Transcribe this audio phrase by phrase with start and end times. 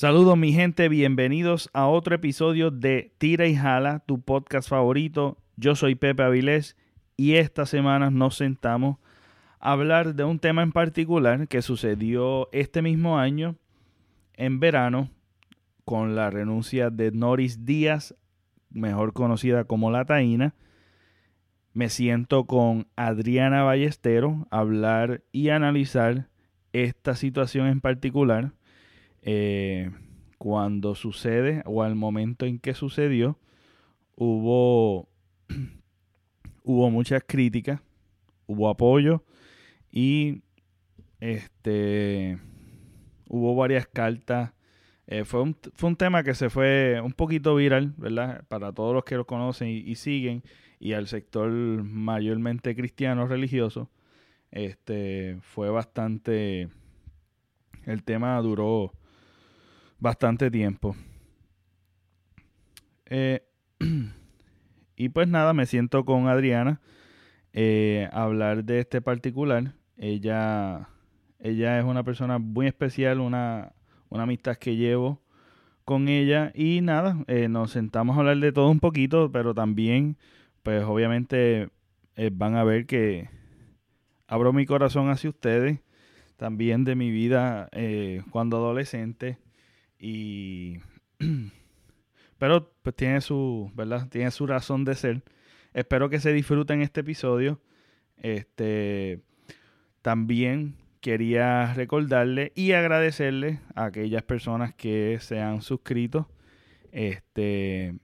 [0.00, 5.38] Saludos mi gente, bienvenidos a otro episodio de Tira y Jala, tu podcast favorito.
[5.56, 6.76] Yo soy Pepe Avilés
[7.16, 8.98] y esta semana nos sentamos
[9.58, 13.56] a hablar de un tema en particular que sucedió este mismo año
[14.34, 15.10] en verano
[15.84, 18.14] con la renuncia de Noris Díaz,
[18.70, 20.54] mejor conocida como La Taína.
[21.72, 26.28] Me siento con Adriana Ballestero a hablar y analizar
[26.72, 28.52] esta situación en particular
[29.22, 29.90] eh,
[30.38, 33.38] cuando sucede o al momento en que sucedió,
[34.16, 35.08] hubo,
[36.62, 37.80] hubo muchas críticas,
[38.46, 39.24] hubo apoyo
[39.90, 40.42] y
[41.20, 42.38] este,
[43.28, 44.52] hubo varias cartas.
[45.06, 48.44] Eh, fue, un, fue un tema que se fue un poquito viral, ¿verdad?
[48.48, 50.42] Para todos los que lo conocen y, siguen
[50.78, 53.90] y al sector mayormente cristiano religioso.
[54.50, 56.68] Este fue bastante.
[57.84, 58.92] El tema duró
[59.98, 60.96] bastante tiempo.
[63.06, 63.42] Eh,
[64.96, 66.80] y pues nada, me siento con Adriana
[67.52, 69.74] eh, a hablar de este particular.
[69.96, 70.88] Ella,
[71.38, 73.72] ella es una persona muy especial, una,
[74.08, 75.20] una amistad que llevo
[75.84, 80.18] con ella y nada, eh, nos sentamos a hablar de todo un poquito, pero también,
[80.62, 81.70] pues obviamente
[82.32, 83.30] van a ver que
[84.26, 85.80] abro mi corazón hacia ustedes,
[86.36, 87.70] también de mi vida
[88.30, 89.38] cuando adolescente
[89.98, 90.78] y
[92.38, 94.08] pero pues tiene su, ¿verdad?
[94.08, 95.22] Tiene su razón de ser.
[95.74, 97.60] Espero que se disfruten este episodio.
[98.16, 99.20] Este
[100.02, 106.28] también quería recordarle y agradecerle a aquellas personas que se han suscrito.
[106.92, 107.94] Este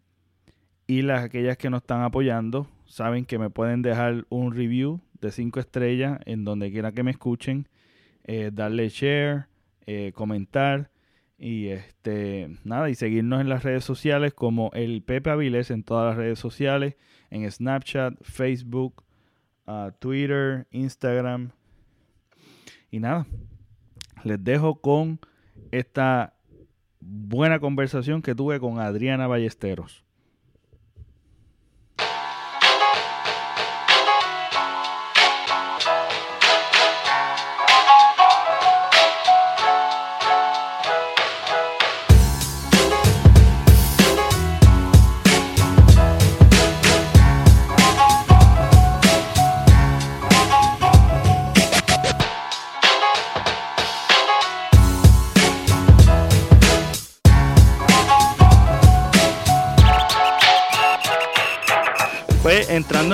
[0.86, 5.33] y las aquellas que nos están apoyando saben que me pueden dejar un review de
[5.33, 7.69] 5 estrellas en donde quiera que me escuchen,
[8.25, 9.47] eh, darle share,
[9.86, 10.91] eh, comentar
[11.39, 16.09] y este, nada, y seguirnos en las redes sociales como el Pepe Avilés en todas
[16.09, 16.97] las redes sociales,
[17.31, 19.05] en Snapchat, Facebook,
[19.67, 21.51] uh, Twitter, Instagram.
[22.91, 23.27] Y nada,
[24.23, 25.19] les dejo con
[25.73, 26.35] esta
[27.01, 30.04] buena conversación que tuve con Adriana Ballesteros.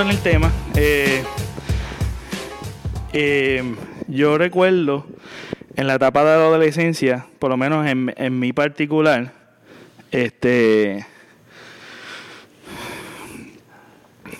[0.03, 1.23] En el tema, eh,
[3.13, 3.75] eh,
[4.09, 5.05] yo recuerdo
[5.77, 9.33] en la etapa de la adolescencia, por lo menos en, en mi particular,
[10.11, 11.05] este,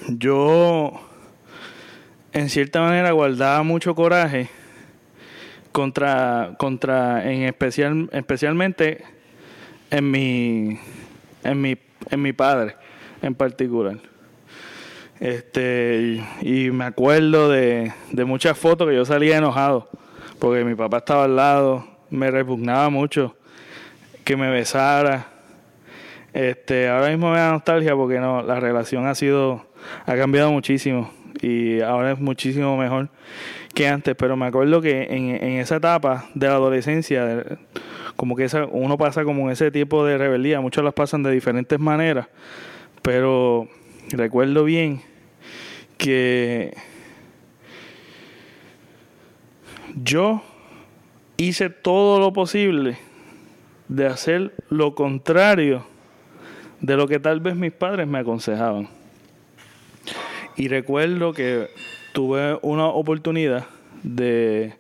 [0.09, 0.99] yo
[2.33, 4.49] en cierta manera guardaba mucho coraje
[5.73, 9.05] contra, contra en especial, especialmente
[9.91, 10.79] en mi,
[11.45, 11.77] en mi,
[12.11, 12.77] en mi padre
[13.21, 14.10] en particular.
[15.21, 17.93] Este, y, me acuerdo de,
[18.25, 19.91] muchas fotos que yo salía enojado,
[20.39, 23.37] porque mi papá estaba al lado, me repugnaba mucho
[24.25, 25.27] que me besara.
[26.33, 29.67] Este, ahora mismo me da nostalgia porque no, la relación ha sido,
[30.07, 33.11] ha cambiado muchísimo y ahora es muchísimo mejor
[33.75, 37.45] que antes, pero me acuerdo que en, en esa etapa de la adolescencia,
[38.17, 41.79] como que esa, uno pasa como ese tipo de rebeldía, muchos las pasan de diferentes
[41.79, 42.29] maneras,
[43.03, 43.69] pero
[44.13, 45.10] recuerdo bien
[46.01, 46.75] que
[50.03, 50.43] yo
[51.37, 52.97] hice todo lo posible
[53.89, 55.85] de hacer lo contrario
[56.81, 58.89] de lo que tal vez mis padres me aconsejaban.
[60.57, 61.69] Y recuerdo que
[62.15, 63.67] tuve una oportunidad
[64.03, 64.75] de,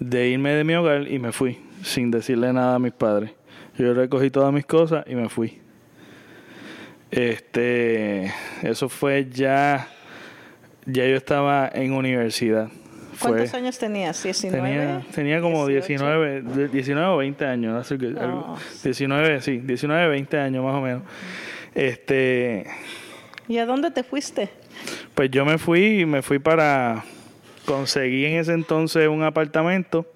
[0.00, 3.30] de irme de mi hogar y me fui sin decirle nada a mis padres.
[3.78, 5.58] Yo recogí todas mis cosas y me fui.
[7.12, 8.32] Este,
[8.62, 9.88] eso fue ya
[10.88, 12.68] ya yo estaba en universidad.
[13.20, 14.24] ¿Cuántos años tenías?
[14.24, 15.04] ¿19?
[15.12, 17.88] Tenía, como 19, 19 o 20 años.
[18.82, 21.02] 19, sí, 19, 20 años más o menos.
[21.74, 22.66] Este,
[23.48, 24.48] ¿Y a dónde te fuiste?
[25.14, 27.04] Pues yo me fui, me fui para
[27.66, 30.06] conseguir en ese entonces un apartamento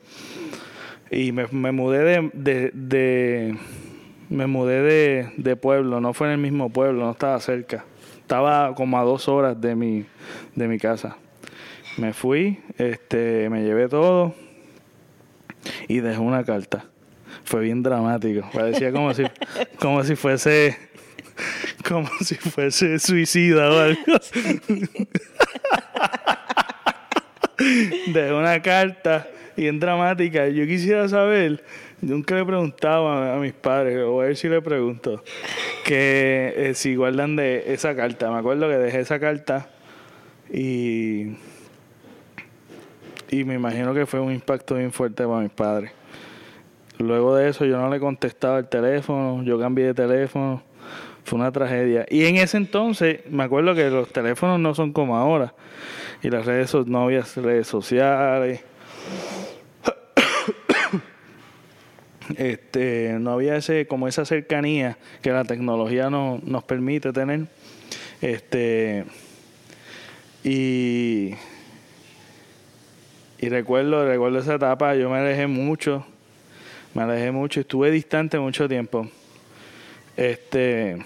[1.11, 3.57] y me, me mudé de, de, de,
[4.31, 7.85] me mudé de, de pueblo, no fue en el mismo pueblo, no estaba cerca
[8.33, 10.07] estaba como a dos horas de mi,
[10.55, 11.19] de mi casa.
[11.99, 14.35] Me fui, este, me llevé todo
[15.87, 16.87] y dejé una carta.
[17.45, 18.49] fue bien dramático.
[18.51, 19.25] Parecía como si,
[19.79, 20.79] como si fuese,
[21.87, 24.01] como si fuese suicida o algo.
[28.07, 29.29] De una carta
[29.59, 30.49] bien dramática.
[30.49, 31.63] Yo quisiera saber,
[32.03, 35.23] nunca le preguntaba a, mis padres, o a ver si le pregunto,
[35.85, 38.31] que eh, si guardan de esa carta.
[38.31, 39.69] Me acuerdo que dejé esa carta
[40.53, 41.37] y,
[43.31, 45.93] y me imagino que fue un impacto bien fuerte para mis padres.
[46.99, 50.63] Luego de eso yo no le contestaba el teléfono, yo cambié de teléfono,
[51.25, 52.07] fue una tragedia.
[52.09, 55.55] Y en ese entonces me acuerdo que los teléfonos no son como ahora
[56.23, 58.63] y las redes no había redes sociales.
[62.37, 67.47] Este no había ese como esa cercanía que la tecnología no, nos permite tener
[68.21, 69.05] este
[70.45, 71.35] y
[73.39, 76.07] y recuerdo recuerdo esa etapa yo me alejé mucho
[76.95, 79.09] me alejé mucho, estuve distante mucho tiempo.
[80.17, 80.99] Este.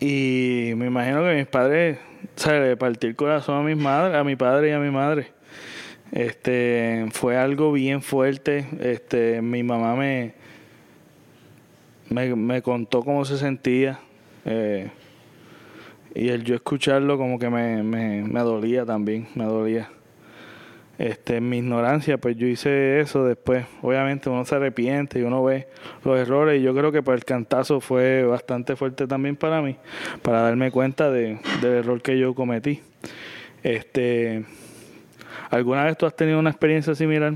[0.00, 1.98] Y me imagino que mis padres,
[2.34, 2.68] ¿sabes?
[2.68, 5.32] Le partí el corazón a mis madres, a mi padre y a mi madre.
[6.12, 8.66] Este, fue algo bien fuerte.
[8.80, 10.34] Este, mi mamá me,
[12.08, 14.00] me, me contó cómo se sentía.
[14.44, 14.90] Eh,
[16.14, 19.90] y el yo escucharlo como que me, me, me dolía también, me dolía
[20.98, 23.64] este, mi ignorancia, pues yo hice eso después.
[23.82, 25.68] Obviamente uno se arrepiente y uno ve
[26.04, 29.76] los errores y yo creo que pues el cantazo fue bastante fuerte también para mí,
[30.22, 32.80] para darme cuenta de, del error que yo cometí.
[33.62, 34.44] Este,
[35.50, 37.34] ¿Alguna vez tú has tenido una experiencia similar?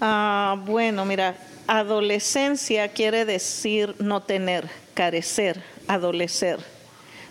[0.00, 1.36] Ah, bueno, mira,
[1.66, 6.58] adolescencia quiere decir no tener, carecer, adolecer.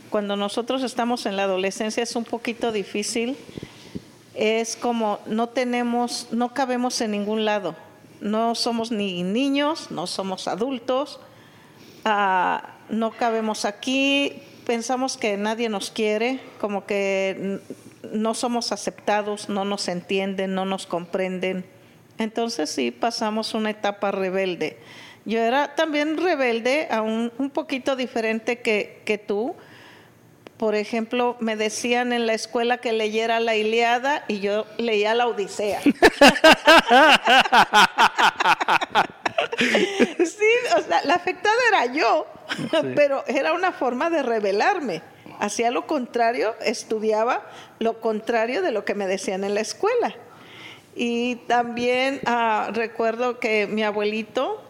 [0.09, 3.37] Cuando nosotros estamos en la adolescencia es un poquito difícil
[4.37, 7.75] es como no tenemos, no cabemos en ningún lado.
[8.21, 11.19] No somos ni niños, no somos adultos,
[12.05, 17.59] ah, no cabemos aquí, pensamos que nadie nos quiere, como que
[18.13, 21.65] no somos aceptados, no nos entienden, no nos comprenden.
[22.17, 24.77] Entonces sí pasamos una etapa rebelde.
[25.25, 29.55] Yo era también rebelde, aún un poquito diferente que, que tú,
[30.57, 35.27] por ejemplo, me decían en la escuela que leyera la Iliada y yo leía la
[35.27, 35.81] Odisea.
[39.59, 42.25] sí, o sea, la afectada era yo,
[42.95, 45.03] pero era una forma de rebelarme.
[45.39, 47.47] Hacía lo contrario, estudiaba
[47.79, 50.15] lo contrario de lo que me decían en la escuela.
[50.95, 54.63] Y también ah, recuerdo que mi abuelito,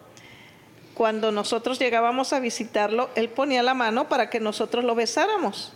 [0.93, 5.73] cuando nosotros llegábamos a visitarlo, él ponía la mano para que nosotros lo besáramos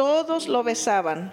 [0.00, 1.30] todos lo besaban,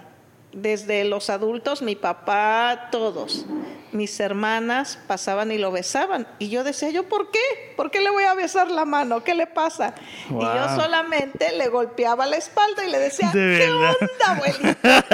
[0.52, 3.44] desde los adultos, mi papá, todos.
[3.92, 6.26] Mis hermanas pasaban y lo besaban.
[6.38, 7.74] Y yo decía, ¿yo por qué?
[7.76, 9.24] ¿Por qué le voy a besar la mano?
[9.24, 9.94] ¿Qué le pasa?
[10.28, 13.96] Y yo solamente le golpeaba la espalda y le decía, ¿qué onda,
[14.26, 15.04] abuelita?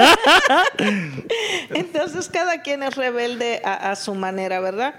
[1.73, 4.95] Entonces cada quien es rebelde a, su manera, ¿verdad?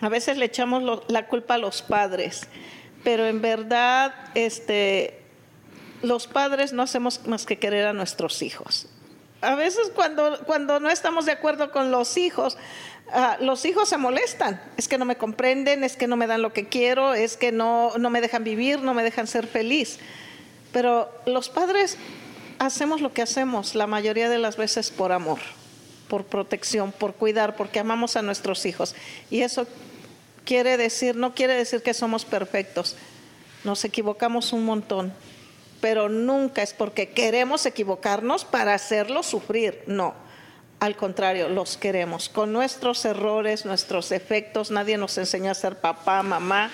[0.00, 2.48] A veces le echamos la culpa a los padres,
[3.02, 5.22] pero en verdad, este,
[6.02, 8.88] los padres no hacemos más que querer a nuestros hijos.
[9.44, 12.56] A veces cuando, cuando no estamos de acuerdo con los hijos,
[13.12, 14.60] ah, los hijos se molestan.
[14.76, 17.52] Es que no me comprenden, es que no me dan lo que quiero, es que
[17.52, 19.98] no, no me dejan vivir, no me dejan ser feliz.
[20.72, 21.98] Pero los padres
[22.58, 25.38] hacemos lo que hacemos la mayoría de las veces por amor,
[26.08, 28.94] por protección, por cuidar, porque amamos a nuestros hijos.
[29.30, 29.66] Y eso
[30.44, 32.96] quiere decir, no quiere decir que somos perfectos.
[33.64, 35.12] Nos equivocamos un montón,
[35.84, 40.14] pero nunca es porque queremos equivocarnos para hacerlos sufrir, no.
[40.80, 42.30] Al contrario, los queremos.
[42.30, 46.70] Con nuestros errores, nuestros defectos, nadie nos enseña a ser papá, mamá,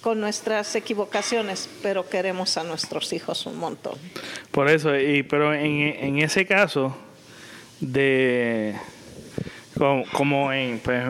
[0.00, 3.98] con nuestras equivocaciones, pero queremos a nuestros hijos un montón.
[4.52, 6.96] Por eso, y, pero en, ese caso,
[7.80, 8.76] de
[10.12, 11.02] como, en, pues,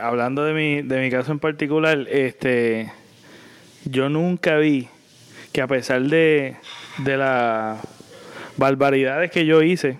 [0.00, 2.92] hablando de mi, de mi caso en particular, este
[3.84, 4.88] yo nunca vi
[5.56, 6.54] que a pesar de,
[6.98, 7.80] de las
[8.58, 9.98] barbaridades que yo hice,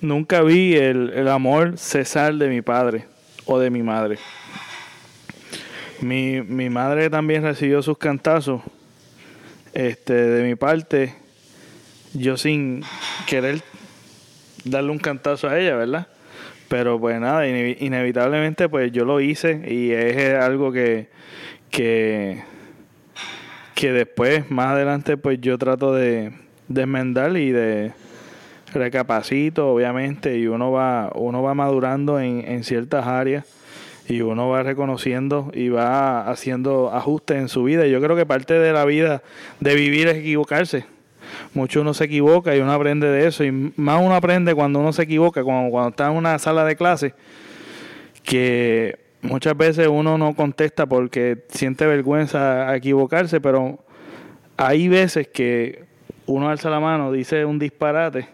[0.00, 3.04] nunca vi el, amor cesar de mi padre
[3.46, 4.18] o de mi madre.
[6.00, 8.60] Mi, mi madre también recibió sus cantazos.
[9.74, 11.14] Este, de mi parte,
[12.12, 12.82] yo sin
[13.28, 13.60] querer
[14.64, 16.08] darle un cantazo a ella, ¿verdad?
[16.68, 21.06] Pero pues nada, inevitablemente pues yo lo hice y es algo que,
[21.70, 22.42] que
[23.78, 26.32] que después, más adelante, pues yo trato de,
[26.66, 27.92] de enmendar y de
[28.74, 33.44] recapacito, obviamente, y uno va, uno va madurando en, en ciertas áreas
[34.08, 37.86] y uno va reconociendo y va haciendo ajustes en su vida.
[37.86, 39.22] Y yo creo que parte de la vida
[39.60, 40.84] de vivir es equivocarse.
[41.54, 43.44] Mucho uno se equivoca y uno aprende de eso.
[43.44, 46.74] Y más uno aprende cuando uno se equivoca, cuando, cuando está en una sala de
[46.74, 47.14] clase,
[48.24, 53.84] que muchas veces uno no contesta porque siente vergüenza a equivocarse, pero
[54.56, 55.84] hay veces que
[56.26, 58.28] uno alza la mano, dice un disparate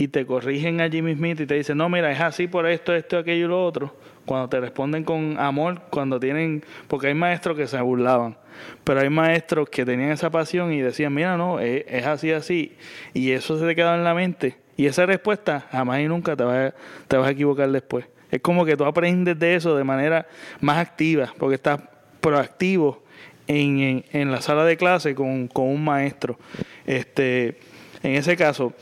[0.00, 3.18] y te corrigen allí mismito y te dicen, no, mira, es así por esto, esto,
[3.18, 3.94] aquello y lo otro.
[4.24, 8.36] Cuando te responden con amor, cuando tienen, porque hay maestros que se burlaban,
[8.82, 12.76] pero hay maestros que tenían esa pasión y decían, mira, no, es, así, así,
[13.12, 14.56] y eso se te queda en la mente.
[14.76, 16.72] Y esa respuesta jamás y nunca te vas,
[17.06, 18.06] te vas a equivocar después.
[18.30, 20.26] Es como que tú aprendes de eso de manera
[20.60, 21.80] más activa, porque estás
[22.20, 23.02] proactivo
[23.46, 26.38] en, en, la sala de clase con, con un maestro.
[26.86, 27.58] Este,
[28.02, 28.72] en ese caso,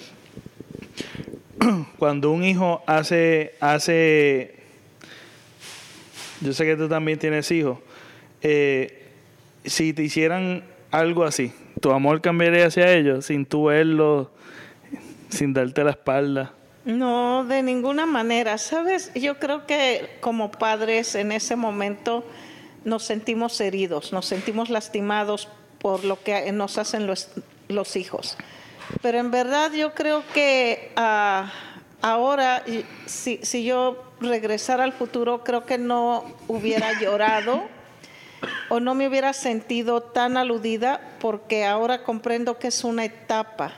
[1.98, 4.56] cuando un hijo hace, hace,
[6.40, 7.78] yo sé que tú también tienes hijos,
[8.42, 9.06] eh,
[9.64, 14.30] si te hicieran algo así, tu amor cambiaría hacia ellos sin tú verlo,
[15.28, 16.54] sin darte la espalda.
[16.88, 18.56] No, de ninguna manera.
[18.56, 22.24] Sabes, yo creo que como padres en ese momento
[22.86, 25.48] nos sentimos heridos, nos sentimos lastimados
[25.80, 27.28] por lo que nos hacen los,
[27.68, 28.38] los hijos.
[29.02, 31.52] Pero en verdad yo creo que ah,
[32.00, 32.64] ahora,
[33.04, 37.64] si, si yo regresara al futuro, creo que no hubiera llorado
[38.70, 43.74] o no me hubiera sentido tan aludida porque ahora comprendo que es una etapa.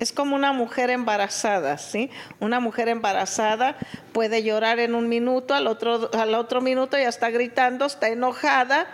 [0.00, 2.10] Es como una mujer embarazada, ¿sí?
[2.40, 3.76] Una mujer embarazada
[4.12, 8.86] puede llorar en un minuto, al otro, al otro minuto ya está gritando, está enojada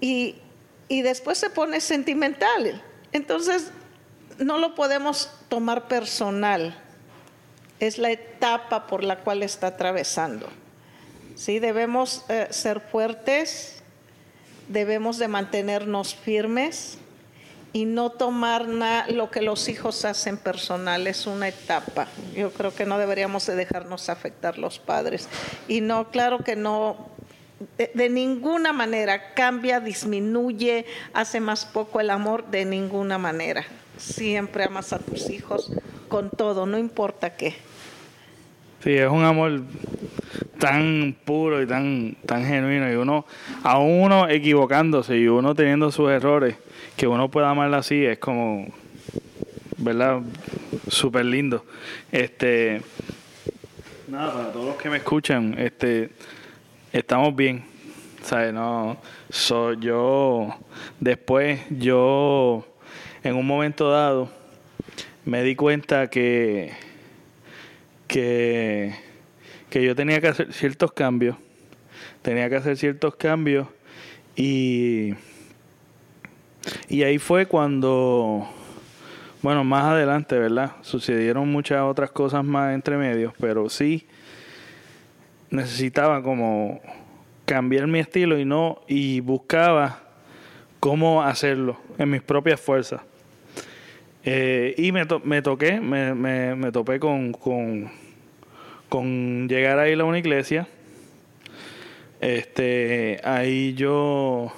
[0.00, 0.36] y,
[0.88, 2.82] y después se pone sentimental.
[3.12, 3.72] Entonces,
[4.38, 6.76] no lo podemos tomar personal.
[7.80, 10.48] Es la etapa por la cual está atravesando.
[11.36, 13.82] Sí, debemos eh, ser fuertes,
[14.68, 16.98] debemos de mantenernos firmes
[17.72, 18.66] y no tomar
[19.08, 22.08] lo que los hijos hacen personal, es una etapa.
[22.34, 25.28] Yo creo que no deberíamos de dejarnos afectar los padres.
[25.68, 27.08] Y no, claro que no,
[27.76, 33.66] de, de, ninguna manera cambia, disminuye, hace más poco el amor, de ninguna manera
[33.98, 35.72] siempre amas a tus hijos
[36.08, 37.54] con todo, no importa qué.
[38.82, 39.62] Sí, es un amor
[40.58, 43.24] tan puro y tan, tan genuino y uno,
[43.62, 46.56] a uno equivocándose y uno teniendo sus errores,
[46.96, 48.66] que uno pueda amarla así, es como,
[49.76, 50.20] ¿verdad?
[50.88, 51.64] Súper lindo.
[52.10, 52.82] Este,
[54.08, 56.10] nada, para todos los que me escuchan, este,
[56.92, 57.62] estamos bien,
[58.22, 58.52] ¿sabes?
[58.52, 58.98] No,
[59.30, 60.54] soy yo,
[60.98, 62.66] después yo
[63.22, 64.28] en un momento dado
[65.24, 66.72] me di cuenta que,
[68.06, 69.07] que,
[69.72, 71.36] yo tenía que hacer ciertos cambios,
[72.22, 73.66] tenía que hacer ciertos cambios
[74.36, 75.14] y,
[76.88, 78.48] y ahí fue cuando,
[79.42, 80.72] bueno, más adelante, ¿verdad?
[80.82, 84.06] Sucedieron muchas otras cosas más entre medios, pero sí
[85.50, 86.80] necesitaba como
[87.44, 90.02] cambiar mi estilo y no, y buscaba
[90.80, 93.00] cómo hacerlo en mis propias fuerzas.
[94.24, 97.90] Eh, y me, me toqué, me, me, me topé con, con,
[98.88, 100.66] con, llegar a ir a una iglesia.
[102.20, 104.52] Este, ahí yo,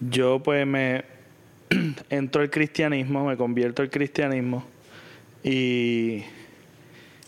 [0.00, 1.04] yo pues me
[2.10, 4.64] entro al cristianismo, me convierto al cristianismo
[5.44, 6.24] y,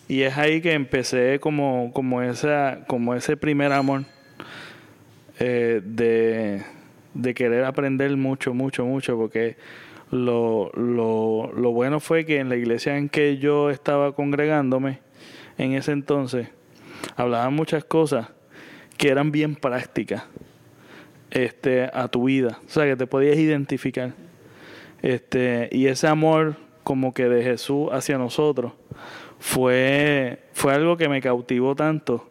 [0.09, 4.05] y es ahí que empecé como, como, esa, como ese primer amor
[5.39, 6.63] eh, de,
[7.13, 9.57] de querer aprender mucho, mucho, mucho, porque
[10.11, 15.01] lo, lo, lo bueno fue que en la iglesia en que yo estaba congregándome
[15.59, 16.49] en ese entonces,
[17.17, 18.29] hablaban muchas cosas
[18.97, 20.25] que eran bien prácticas
[21.31, 24.15] este, a tu vida, o sea, que te podías identificar.
[25.03, 28.73] Este, y ese amor como que de Jesús hacia nosotros
[29.39, 32.29] fue, fue algo que me cautivó tanto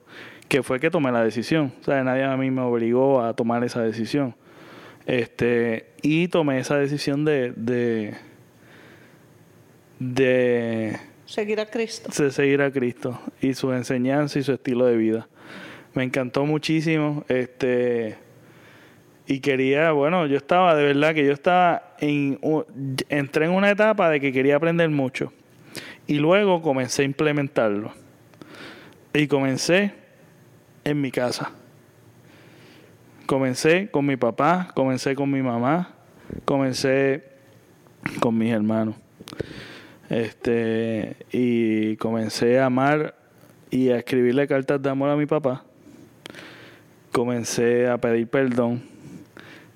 [0.48, 1.74] que fue que tomé la decisión.
[1.82, 4.36] O sea, nadie a mí me obligó a tomar esa decisión.
[5.06, 7.54] Este, y tomé esa decisión de,
[10.00, 12.12] de, seguir a Cristo.
[12.32, 15.28] Seguir a Cristo y su enseñanza y su estilo de vida.
[15.94, 17.24] Me encantó muchísimo.
[17.28, 18.18] Este
[19.30, 22.40] y quería, bueno, yo estaba de verdad que yo estaba en
[23.10, 25.34] entré en una etapa de que quería aprender mucho.
[26.08, 27.92] Y luego comencé a implementarlo.
[29.14, 29.94] Y comencé
[30.86, 31.52] en mi casa.
[33.26, 35.94] Comencé con mi papá, comencé con mi mamá,
[36.46, 37.24] comencé
[38.22, 38.96] con mis hermanos.
[40.10, 43.16] Este, y comencé a amar
[43.70, 45.64] y a escribirle cartas de amor a mi papá.
[47.12, 48.84] Comencé a pedir perdón.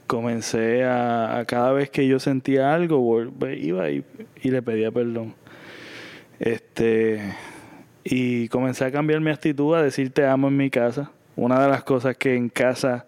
[0.07, 3.21] Comencé a, cada vez que yo sentía algo,
[3.57, 4.03] iba y,
[4.41, 5.35] y le pedía perdón.
[6.39, 7.21] Este,
[8.03, 11.11] y comencé a cambiar mi actitud, a decir te amo en mi casa.
[11.35, 13.05] Una de las cosas que en casa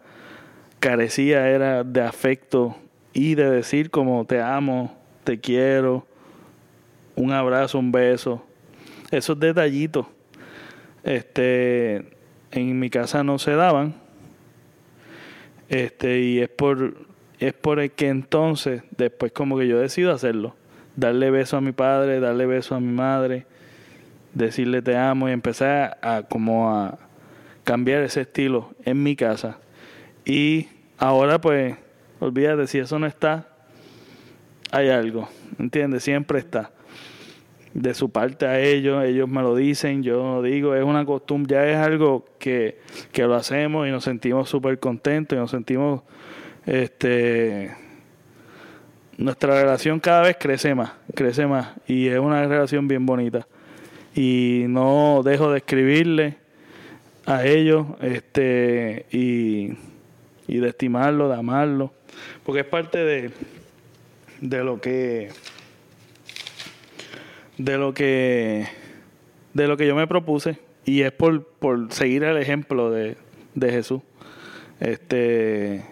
[0.80, 2.76] carecía era de afecto
[3.14, 6.06] y de decir como te amo, te quiero,
[7.16, 8.44] un abrazo, un beso.
[9.12, 10.08] Esos detallitos
[11.04, 12.18] este,
[12.52, 13.96] en mi casa no se daban.
[15.70, 16.96] Este, y es por,
[17.40, 20.56] es por el que entonces, después como que yo decido hacerlo.
[20.96, 23.46] Darle beso a mi padre, darle beso a mi madre,
[24.34, 27.00] decirle te amo y empezar a como a
[27.64, 29.58] cambiar ese estilo en mi casa.
[30.26, 30.68] Y
[30.98, 31.76] ahora pues,
[32.20, 33.48] olvídate, si eso no está,
[34.72, 35.28] hay algo,
[35.60, 36.04] ¿entiendes?
[36.04, 36.72] Siempre está.
[37.74, 41.56] De su parte a ellos, ellos me lo dicen, yo lo digo, es una costumbre,
[41.56, 42.80] ya es algo que,
[43.12, 46.02] que lo hacemos y nos sentimos súper contentos y nos sentimos,
[46.68, 47.76] este,
[49.18, 53.48] nuestra relación cada vez crece más, crece más y es una relación bien bonita.
[54.16, 56.38] Y no dejo de escribirle
[57.26, 59.74] a ellos este y,
[60.48, 61.94] y de estimarlo, de amarlo,
[62.44, 63.32] porque es parte de,
[64.42, 65.30] de lo que
[67.58, 68.68] de lo que
[69.54, 73.16] de lo que yo me propuse y es por, por seguir el ejemplo de,
[73.56, 74.02] de Jesús.
[74.80, 75.86] Este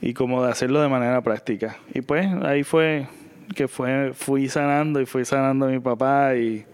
[0.00, 1.78] y como de hacerlo de manera práctica.
[1.94, 3.06] Y pues ahí fue
[3.54, 6.64] que fue fui sanando y fui sanando a mi papá y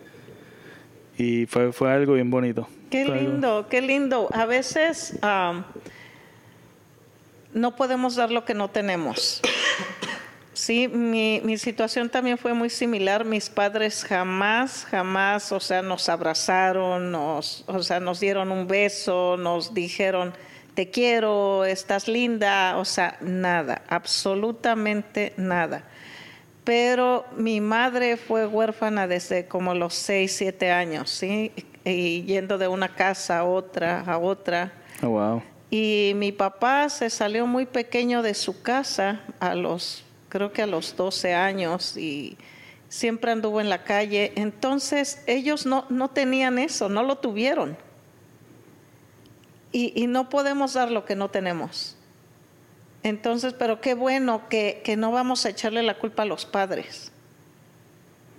[1.19, 2.69] y fue, fue algo bien bonito.
[2.91, 4.29] Qué lindo, qué lindo.
[4.33, 5.19] A veces
[7.53, 9.41] no podemos dar lo que no tenemos.
[10.55, 13.25] Sí, mi, mi, situación también fue muy similar.
[13.25, 19.37] Mis padres jamás, jamás, o sea, nos abrazaron, nos, o sea, nos dieron un beso,
[19.39, 20.35] nos dijeron,
[20.75, 25.85] te quiero, estás linda, o sea, nada, absolutamente nada
[26.65, 31.53] pero mi madre fue huérfana desde como los 6, 7 años, ¿sí?
[31.85, 34.73] Y yendo de una casa a otra, a otra.
[35.03, 35.43] Oh, wow.
[35.71, 40.67] Y mi papá se salió muy pequeño de su casa a los, creo que a
[40.67, 42.39] los 12 años y
[42.89, 44.33] siempre anduvo en la calle.
[44.35, 47.77] Entonces ellos no, no tenían eso, no lo tuvieron.
[49.73, 51.99] Y, y no podemos dar lo que no tenemos.
[53.03, 57.13] Entonces, pero qué bueno que, que, no vamos a echarle la culpa a los padres.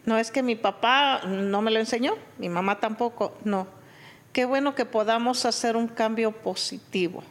[0.07, 3.67] No es que mi papá no me lo enseñó, mi mamá tampoco, no.
[4.31, 7.23] Qué bueno que podamos hacer un cambio positivo.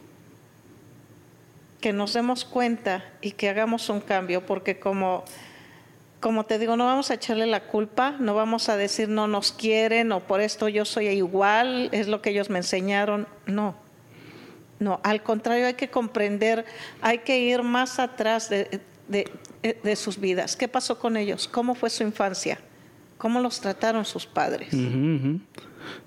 [1.83, 5.25] Que nos demos cuenta y que hagamos un cambio, porque como,
[6.21, 9.51] como te digo, no vamos a echarle la culpa, no vamos a decir no nos
[9.51, 13.27] quieren o por esto yo soy igual, es lo que ellos me enseñaron.
[13.45, 13.83] No
[14.83, 16.65] no, al contrario, hay que comprender,
[17.01, 20.55] hay que ir más atrás de, sus vidas.
[20.55, 21.47] ¿Qué pasó con ellos?
[21.47, 22.59] ¿Cómo fue su infancia?
[23.17, 24.69] ¿Cómo los trataron sus padres?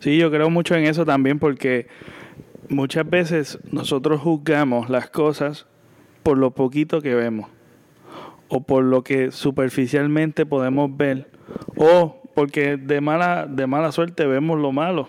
[0.01, 1.89] Sí, yo creo mucho en eso también porque
[2.69, 5.67] muchas veces nosotros juzgamos las cosas
[6.23, 7.49] por lo poquito que vemos
[8.49, 11.31] o por lo que superficialmente podemos ver
[11.77, 15.09] o porque de mala de mala suerte vemos lo malo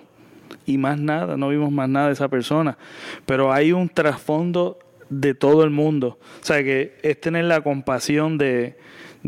[0.65, 2.77] y más nada, no vimos más nada de esa persona.
[3.25, 4.77] Pero hay un trasfondo
[5.09, 6.19] de todo el mundo.
[6.41, 8.77] O sea, que es tener la compasión de,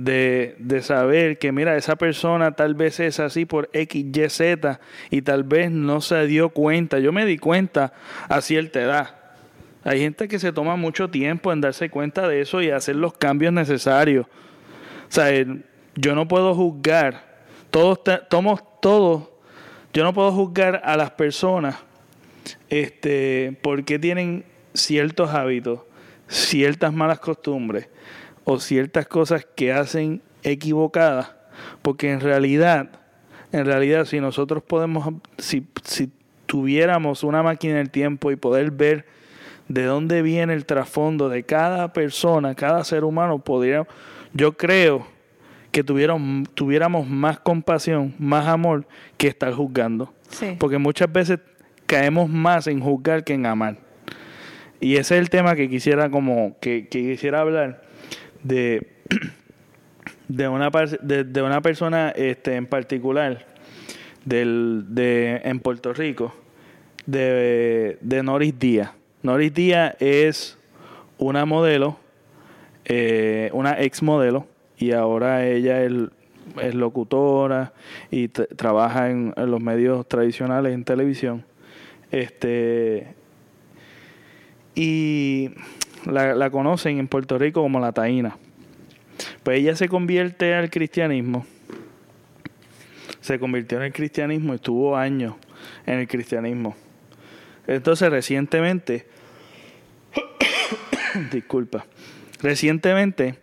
[0.04, 4.80] de, de, saber que, mira, esa persona tal vez es así por X, Y, Z
[5.10, 7.00] y tal vez no se dio cuenta.
[7.00, 7.94] Yo me di cuenta
[8.28, 9.16] a cierta edad.
[9.84, 13.14] Hay gente que se toma mucho tiempo en darse cuenta de eso y hacer los
[13.14, 14.26] cambios necesarios.
[14.26, 15.30] O sea,
[15.96, 17.28] yo no puedo juzgar.
[17.72, 19.30] Todos, todos, todos
[19.94, 21.76] yo no puedo juzgar a las personas
[22.70, 25.82] este, porque tienen ciertos hábitos,
[26.28, 27.90] ciertas malas costumbres
[28.50, 31.34] o ciertas cosas que hacen equivocadas,
[31.84, 32.90] porque en realidad,
[33.52, 36.12] en realidad si nosotros podemos, si, si
[36.48, 39.06] tuviéramos una máquina del tiempo y poder ver
[39.68, 43.86] de dónde viene el trasfondo de cada persona, cada ser humano, podría,
[44.34, 45.06] yo creo
[45.72, 50.12] que tuvieron, tuviéramos más compasión, más amor que estar juzgando.
[50.58, 51.38] Porque muchas veces
[51.86, 53.78] caemos más en juzgar que en amar.
[54.80, 57.89] Y ese es el tema que quisiera como que, quisiera hablar
[58.44, 58.88] de,
[60.28, 63.46] de una de, una persona este en particular
[64.26, 66.34] del, de en Puerto Rico
[67.06, 68.92] de, de Noris Díaz.
[69.24, 70.58] Noris Díaz es
[71.18, 71.98] una modelo,
[72.86, 74.48] eh, una ex modelo
[74.78, 77.74] y ahora ella es locutora
[78.10, 81.44] y trabaja en, los medios tradicionales en televisión.
[82.12, 83.14] Este,
[84.76, 85.52] y
[86.06, 88.38] la, conocen en Puerto Rico como la Taína.
[89.44, 91.46] Pues ella se convierte al cristianismo.
[93.22, 95.36] Se convirtió en el cristianismo, estuvo años
[95.86, 96.76] en el cristianismo.
[97.68, 99.06] Entonces recientemente,
[101.32, 101.86] disculpa,
[102.42, 103.36] recientemente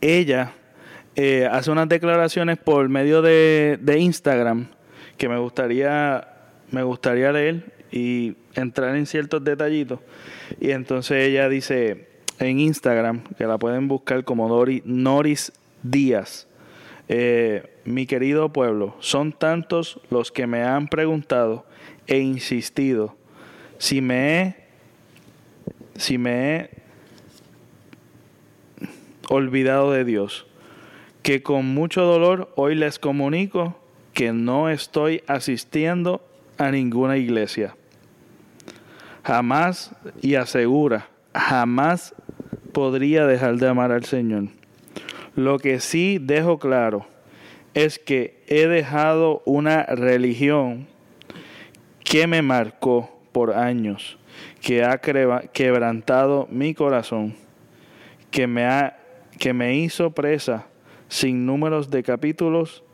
[0.00, 0.52] ella
[1.16, 4.66] eh, hace unas declaraciones por medio de, Instagram
[5.16, 6.26] que me gustaría,
[6.70, 10.00] me gustaría leer y entrar en ciertos detallitos.
[10.60, 12.08] Y entonces ella dice
[12.40, 15.52] en Instagram, que la pueden buscar como Noris
[15.84, 16.48] Díaz,
[17.08, 21.66] eh, mi querido pueblo, son tantos los que me han preguntado
[22.08, 23.14] e insistido
[23.78, 24.56] si me he,
[25.96, 26.70] si me he
[29.28, 30.46] olvidado de Dios,
[31.22, 33.78] que con mucho dolor hoy les comunico
[34.14, 36.26] que no estoy asistiendo
[36.58, 37.76] a ninguna iglesia.
[39.24, 42.14] Jamás y asegura, jamás
[42.72, 44.48] podría dejar de amar al Señor.
[45.34, 47.06] Lo que sí dejo claro
[47.72, 50.86] es que he dejado una religión
[52.04, 54.18] que me marcó por años,
[54.60, 57.34] que ha quebrantado mi corazón,
[58.30, 58.98] que me, ha,
[59.38, 60.66] que me hizo presa
[61.08, 62.84] sin números de capítulos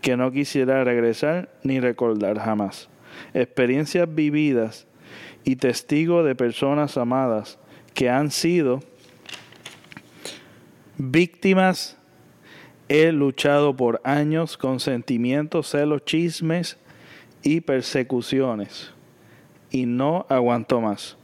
[0.00, 2.88] que no quisiera regresar ni recordar jamás.
[3.34, 4.86] Experiencias vividas
[5.44, 7.58] y testigo de personas amadas
[7.94, 8.80] que han sido
[10.96, 11.96] víctimas
[12.94, 16.76] He luchado por años con sentimientos, celos, chismes
[17.42, 18.92] y persecuciones
[19.70, 21.16] y no aguanto más.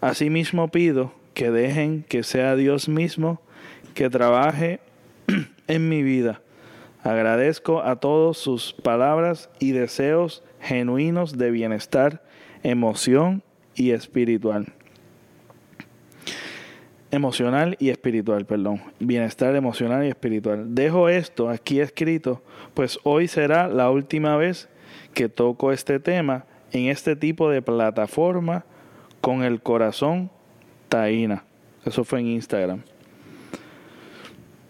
[0.00, 3.42] Asimismo pido que dejen que sea Dios mismo
[3.92, 4.80] que trabaje
[5.66, 6.40] en mi vida.
[7.02, 12.22] Agradezco a todos sus palabras y deseos genuinos de bienestar,
[12.62, 13.42] emoción
[13.74, 14.72] y espiritual
[17.10, 18.80] emocional y espiritual, perdón.
[18.98, 20.74] Bienestar emocional y espiritual.
[20.74, 22.42] Dejo esto aquí escrito,
[22.74, 24.68] pues hoy será la última vez
[25.14, 28.64] que toco este tema en este tipo de plataforma
[29.20, 30.30] con el corazón
[30.88, 31.44] taína.
[31.84, 32.82] Eso fue en Instagram.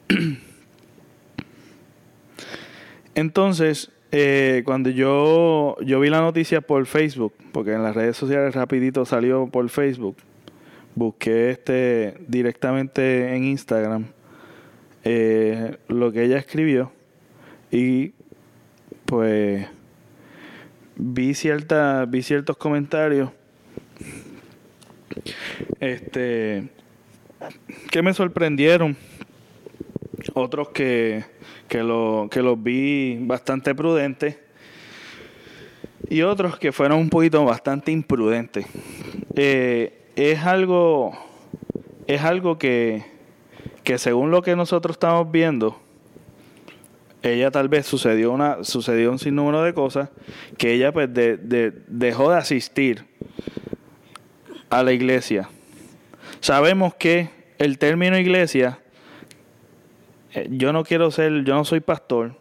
[3.15, 8.55] Entonces, eh, cuando yo, yo vi la noticia por Facebook, porque en las redes sociales
[8.55, 10.17] rapidito salió por Facebook,
[10.95, 14.07] busqué este directamente en Instagram
[15.05, 16.91] eh, lo que ella escribió
[17.71, 18.13] y
[19.05, 19.67] pues
[20.97, 23.31] vi cierta vi ciertos comentarios
[25.79, 26.69] este
[27.91, 28.97] que me sorprendieron
[30.39, 31.25] otros que
[31.69, 34.39] que, lo, que los vi bastante prudentes
[36.09, 38.67] y otros que fueron un poquito bastante imprudentes
[39.37, 41.13] eh, es algo,
[42.07, 43.05] es algo que,
[43.85, 45.79] que según lo que nosotros estamos viendo,
[47.23, 50.09] ella tal vez sucedió una sucedió un sinnúmero de cosas
[50.57, 53.05] que ella pues dejó de asistir
[54.71, 55.49] a la iglesia.
[56.41, 58.79] Sabemos que el término iglesia
[60.51, 62.35] yo no quiero ser, yo no soy pastor,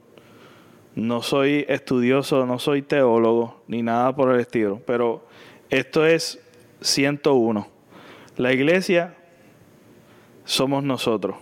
[0.96, 5.26] no soy estudioso, no soy teólogo ni nada por el estilo, pero
[5.70, 6.40] esto es
[6.82, 7.68] 101.
[8.38, 9.16] La iglesia
[10.46, 11.36] somos nosotros.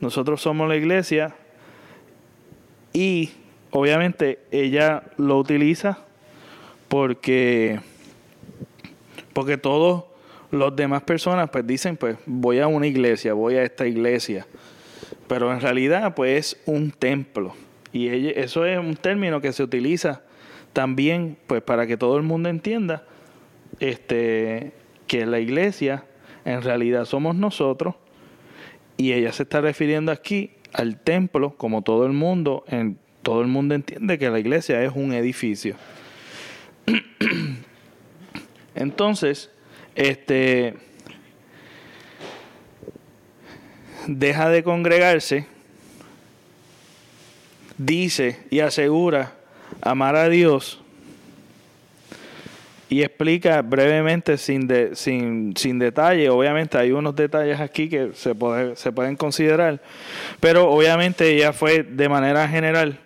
[0.00, 1.34] Nosotros somos la iglesia
[2.92, 3.30] y
[3.70, 5.98] obviamente ella lo utiliza
[6.88, 7.80] porque
[9.32, 10.04] porque todos
[10.50, 14.46] los demás personas pues dicen pues voy a una iglesia, voy a esta iglesia.
[15.28, 17.54] Pero en realidad pues es un templo
[17.92, 18.08] y
[18.38, 20.22] eso es un término que se utiliza
[20.72, 23.04] también pues para que todo el mundo entienda
[23.80, 24.72] este,
[25.06, 26.04] que la iglesia
[26.44, 27.94] en realidad somos nosotros
[28.96, 33.48] y ella se está refiriendo aquí al templo, como todo el mundo, en, todo el
[33.48, 35.76] mundo entiende que la iglesia es un edificio.
[38.74, 39.50] Entonces,
[39.94, 40.74] este
[44.06, 45.46] deja de congregarse,
[47.78, 49.32] dice y asegura
[49.82, 50.80] amar a Dios
[52.88, 56.30] y explica brevemente sin, de, sin, sin detalle.
[56.30, 59.80] Obviamente hay unos detalles aquí que se, puede, se pueden considerar,
[60.40, 62.98] pero obviamente ella fue de manera general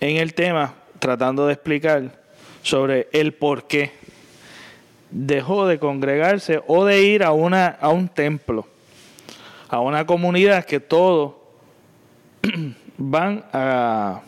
[0.00, 2.10] en el tema tratando de explicar
[2.62, 3.92] sobre el por qué
[5.10, 8.66] dejó de congregarse o de ir a, una, a un templo,
[9.68, 11.52] a una comunidad que todo
[12.98, 14.22] van a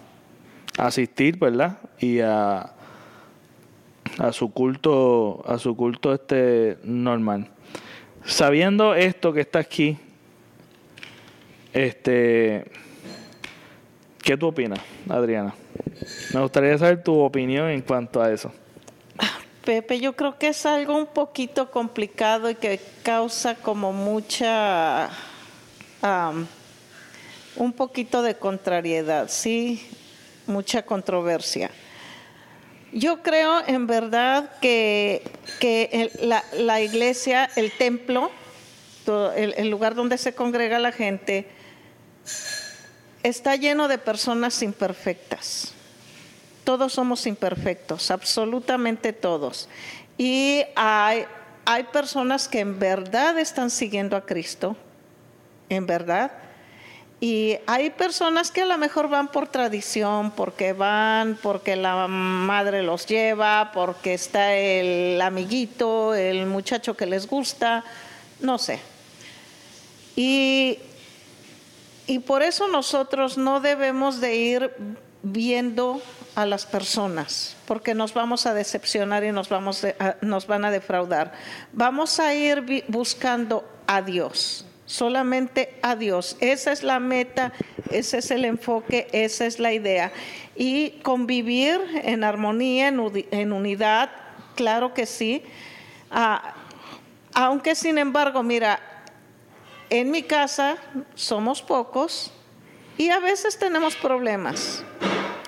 [0.79, 1.79] asistir, ¿verdad?
[1.99, 2.73] Y a,
[4.19, 7.49] a su culto, a su culto este normal.
[8.25, 9.99] Sabiendo esto que está aquí,
[11.73, 12.71] este,
[14.23, 15.55] ¿qué tú opinas, Adriana?
[16.35, 18.53] Me gustaría saber tu opinión en cuanto a eso.
[19.65, 25.11] Pepe, yo creo que es algo un poquito complicado y que causa como mucha,
[26.03, 29.87] un poquito de contrariedad, sí,
[30.47, 31.71] mucha controversia.
[32.93, 35.23] Yo creo en verdad que,
[36.21, 38.31] la, iglesia, el templo,
[39.37, 41.47] el lugar donde se congrega la gente,
[43.23, 45.73] está lleno de personas imperfectas.
[46.65, 49.69] Todos somos imperfectos, absolutamente todos.
[50.19, 51.25] Y hay,
[51.65, 54.77] hay personas que en verdad están siguiendo a Cristo,
[55.71, 56.31] en verdad.
[57.19, 62.83] Y hay personas que a lo mejor van por tradición, porque van, porque la madre
[62.83, 67.85] los lleva, porque está el amiguito, el muchacho que les gusta,
[68.41, 68.81] no sé.
[70.17, 70.79] Y
[72.11, 74.75] y por eso nosotros no debemos de ir
[75.23, 76.03] viendo
[76.35, 79.87] a las personas, porque nos vamos a decepcionar y nos, vamos
[80.21, 81.33] nos van a defraudar.
[81.73, 86.37] Vamos a ir buscando a Dios, solamente a Dios.
[86.41, 87.53] Esa es la meta,
[87.93, 90.11] ese es el enfoque, esa es la idea.
[90.57, 94.11] Y convivir en armonía, en, unidad,
[94.57, 95.45] claro que sí.
[96.11, 96.55] Ah,
[97.33, 98.81] aunque sin embargo, mira,
[99.91, 100.77] en mi casa
[101.15, 102.33] somos pocos
[102.99, 104.85] y a veces tenemos problemas.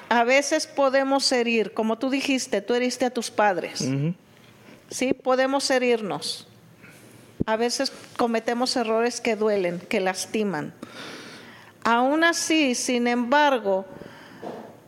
[0.09, 3.89] A veces podemos herir, como tú dijiste, tú heriste a tus padres.
[4.89, 6.47] Sí, podemos herirnos.
[7.47, 10.73] A veces cometemos errores que duelen, que lastiman.
[11.85, 13.85] Aún así, sin embargo,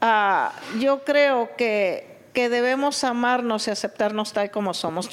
[0.00, 5.08] ah, yo creo que que debemos amarnos y aceptarnos tal como somos.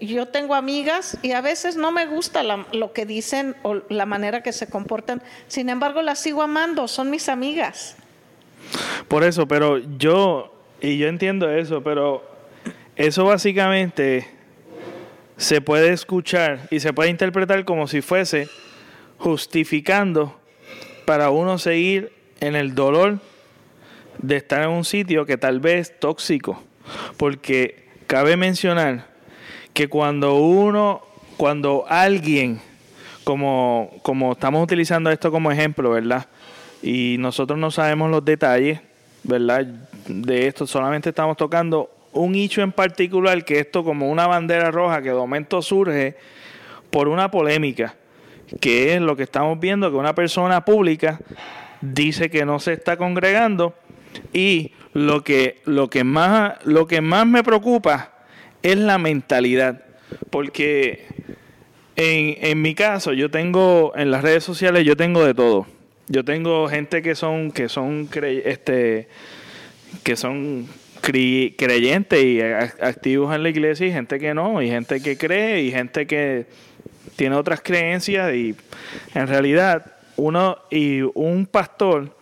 [0.00, 4.42] Yo, tengo amigas y a veces no me gusta lo que dicen o la manera
[4.42, 7.96] que se comportan, sin embargo las sigo amando, son mis amigas.
[9.08, 12.22] Por eso, pero yo, y yo entiendo eso, pero
[12.96, 14.28] eso básicamente
[15.38, 18.48] se puede escuchar y se puede interpretar como si fuese
[19.18, 20.38] justificando
[21.06, 23.20] para uno seguir en el dolor
[24.18, 26.62] de estar en un sitio que tal vez tóxico.
[27.16, 29.06] Porque cabe mencionar
[29.72, 31.02] que cuando uno,
[31.36, 32.60] cuando alguien,
[33.22, 36.26] como, como estamos utilizando esto como ejemplo, ¿verdad?
[36.82, 38.80] Y nosotros no sabemos los detalles,
[39.22, 39.66] ¿verdad?
[40.08, 45.02] De esto, solamente estamos tocando un hecho en particular, que esto como una bandera roja
[45.02, 46.16] que de momento surge
[46.90, 47.96] por una polémica,
[48.60, 51.20] que es lo que estamos viendo, que una persona pública
[51.80, 53.74] dice que no se está congregando
[54.32, 58.12] y lo que, lo que, más, lo que más me preocupa
[58.62, 59.84] es la mentalidad.
[60.30, 61.06] Porque
[61.96, 65.66] en, en mi caso, yo tengo, en las redes sociales, yo tengo de todo.
[66.08, 68.08] Yo tengo gente que son, que son,
[68.44, 69.08] este,
[70.02, 70.66] que son
[71.00, 75.70] creyentes y activos en la iglesia y gente que no, y gente que cree y
[75.70, 76.46] gente que
[77.16, 78.54] tiene otras creencias y
[79.14, 82.14] en realidad uno y un pastor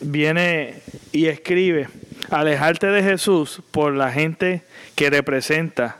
[0.00, 1.88] viene y escribe,
[2.30, 4.62] alejarte de Jesús por la gente
[4.94, 5.98] que representa,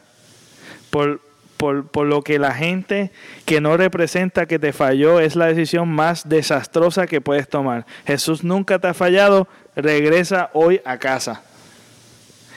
[0.90, 1.20] por,
[1.56, 3.10] por, lo que la gente
[3.44, 7.86] que no representa que te falló es la decisión más desastrosa que puedes tomar.
[8.06, 11.42] Jésús nunca te ha fallado, regresa hoy a casa.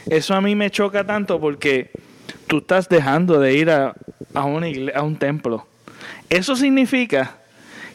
[0.09, 1.91] Eso a mí me choca tanto porque
[2.47, 3.95] tú estás dejando de ir a,
[4.33, 5.65] a, a un templo.
[6.29, 7.37] Eso significa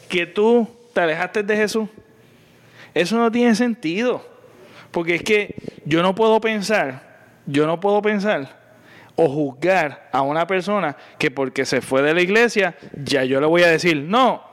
[0.07, 1.89] que tú te alejaste de Jesús.
[2.93, 4.25] Eso no tiene sentido.
[4.91, 8.57] Porque es que yo no puedo pensar, yo no puedo pensar
[9.15, 13.47] o juzgar a una persona que porque se fue de la iglesia, ya yo le
[13.47, 14.48] voy a decir, no,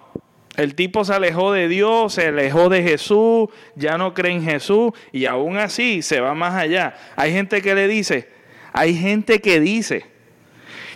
[0.57, 4.93] el tipo se alejó de Dios, se alejó de Jesús, ya no cree en Jesús
[5.13, 6.95] y aún así se va más allá.
[7.15, 8.29] Hay gente que le dice,
[8.73, 10.07] hay gente que dice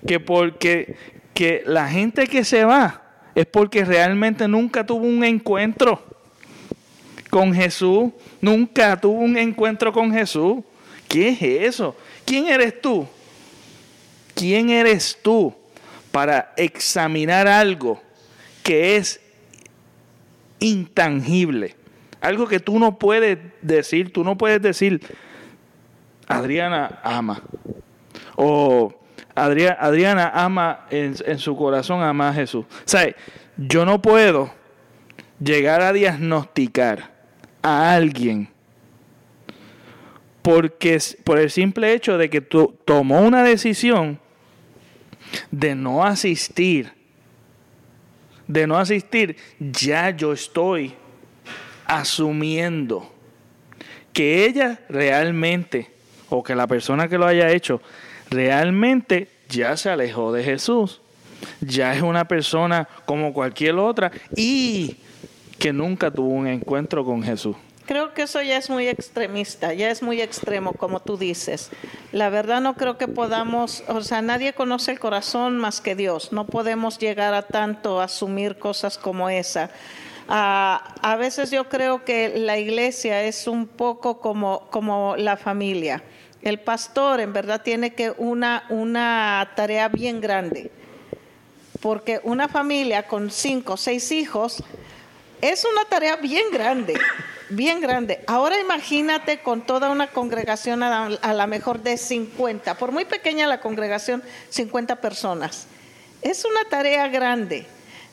[0.07, 0.96] que porque
[1.35, 3.03] que la gente que se va
[3.35, 6.03] es porque realmente nunca tuvo un encuentro
[7.31, 10.59] con Jesús, nunca tuvo un encuentro con Jesús.
[11.09, 11.96] ¿Qué es eso?
[12.25, 13.07] ¿Quién eres tú?
[14.35, 15.55] ¿Quién eres tú
[16.11, 18.01] para examinar algo
[18.62, 19.20] que es
[20.61, 21.77] intangible?
[22.20, 25.01] Algo que tú no puedes decir, tú no puedes decir,
[26.29, 27.42] Adriana ama.
[28.37, 28.94] O
[29.35, 32.64] Adriana, ama en, su corazón, ama a Jesús.
[32.66, 32.99] O
[33.57, 34.53] yo no puedo
[35.38, 37.11] llegar a diagnosticar
[37.62, 38.49] a alguien
[40.42, 44.18] porque por el simple hecho de que tú tomó una decisión
[45.51, 46.92] de no asistir,
[48.50, 50.92] de no asistir, ya yo estoy
[51.86, 53.08] asumiendo
[54.12, 55.88] que ella realmente,
[56.28, 57.80] o que la persona que lo haya hecho,
[58.28, 61.00] realmente ya se alejó de Jesús.
[61.60, 64.96] Ya es una persona como cualquier otra y
[65.58, 67.56] que nunca tuvo un encuentro con Jesús.
[67.90, 71.70] Creo que eso ya es muy extremista, ya es muy extremo, como tú dices.
[72.12, 76.31] La verdad no creo que podamos, o sea, nadie conoce el corazón más que Dios.
[76.31, 79.70] No podemos llegar a tanto asumir cosas como esa.
[80.29, 86.00] A veces yo creo que la iglesia es un poco como, como la familia.
[86.42, 90.70] El pastor en verdad tiene que una, una tarea bien grande,
[91.81, 94.62] porque una familia con cinco o seis hijos
[95.40, 96.94] es una tarea bien grande
[97.50, 98.20] bien grande.
[98.26, 103.60] Ahora imagínate con toda una congregación a la, mejor de 50, por muy pequeña la
[103.60, 105.66] congregación, 50 personas.
[106.22, 107.66] Es una tarea grande,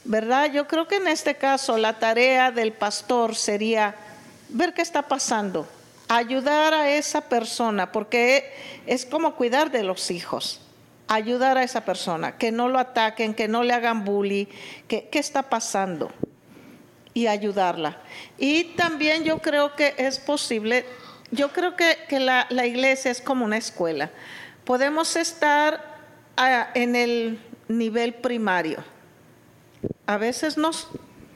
[0.04, 0.52] ¿verdad?
[0.52, 3.96] Yo creo que en este caso la tarea del pastor sería
[4.50, 5.68] ver qué está pasando,
[6.08, 8.52] ayudar a esa persona, porque
[8.86, 10.62] es como cuidar de los hijos
[11.10, 14.46] ayudar a esa persona, que no lo ataquen, que no le hagan bullying,
[14.90, 16.12] que, qué está pasando
[17.18, 17.98] y ayudarla.
[18.38, 20.86] Y también yo creo que es posible,
[21.32, 24.12] yo creo que, la, iglesia es como una escuela.
[24.64, 25.98] Podemos estar
[26.38, 28.84] ah, en el nivel primario.
[30.06, 30.90] A veces nos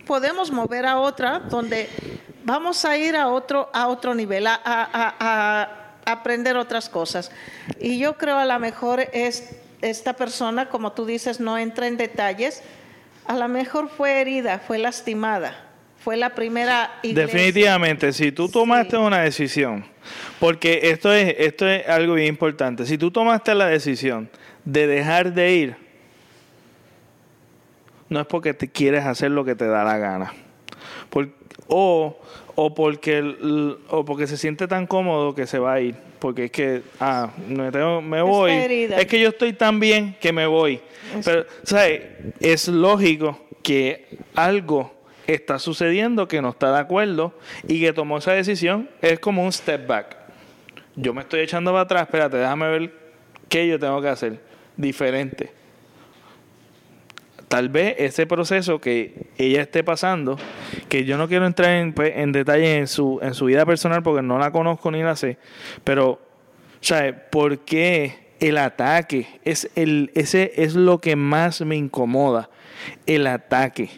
[0.05, 1.89] podemos mover a otra donde
[2.43, 7.31] vamos a ir a otro, a otro nivel, a, a aprender otras cosas.
[7.79, 11.97] Y yo creo a lo mejor es esta persona, como tú dices, no entra en
[11.97, 12.61] detalles,
[13.25, 15.70] a lo mejor fue herida, fue lastimada
[16.03, 17.27] fue la primera iglesia.
[17.27, 19.85] Definitivamente, si tú tomaste una decisión,
[20.39, 24.29] porque esto es, esto es algo bien importante, si tú tomaste la decisión
[24.65, 25.75] de dejar de ir,
[28.09, 30.33] no es porque te quieres hacer lo que te da la gana.
[31.67, 32.17] o,
[32.55, 35.95] o, porque, o porque se siente tan cómodo que se va a ir.
[36.19, 38.51] Porque es que, ah, me, me voy.
[38.51, 40.79] Es que yo estoy tan bien que me voy.
[41.23, 42.01] Pero, ¿sabes?
[42.39, 45.00] Es lógico que algo
[45.33, 47.33] está sucediendo que no está de acuerdo
[47.67, 50.17] y que tomó esa decisión, es como un step back.
[50.95, 52.93] Yo me estoy echando para atrás, espérate, déjame ver
[53.47, 54.39] qué yo tengo que hacer
[54.75, 55.51] diferente.
[57.47, 60.37] Tal vez ese proceso que ella esté pasando,
[60.87, 64.03] que yo no quiero entrar en, pues, en detalle en su, en su vida personal
[64.03, 65.37] porque no la conozco ni la sé,
[65.83, 66.21] pero,
[66.79, 67.13] ¿sabes?
[67.29, 69.27] ¿Por qué el ataque?
[69.43, 72.49] Es el, ese es lo que más me incomoda,
[73.05, 73.89] el ataque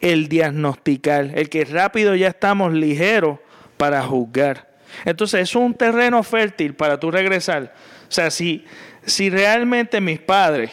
[0.00, 3.38] el diagnosticar, el que rápido ya estamos ligeros
[3.76, 4.68] para juzgar.
[5.04, 7.74] Entonces es un terreno fértil para tú regresar.
[8.08, 8.64] O sea, si,
[9.04, 10.70] si realmente mis padres,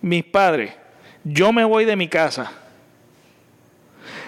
[0.00, 0.72] mis padres,
[1.24, 2.52] yo me voy de mi casa,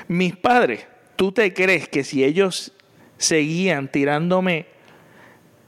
[0.09, 2.72] mis padres, ¿tú te crees que si ellos
[3.16, 4.66] seguían tirándome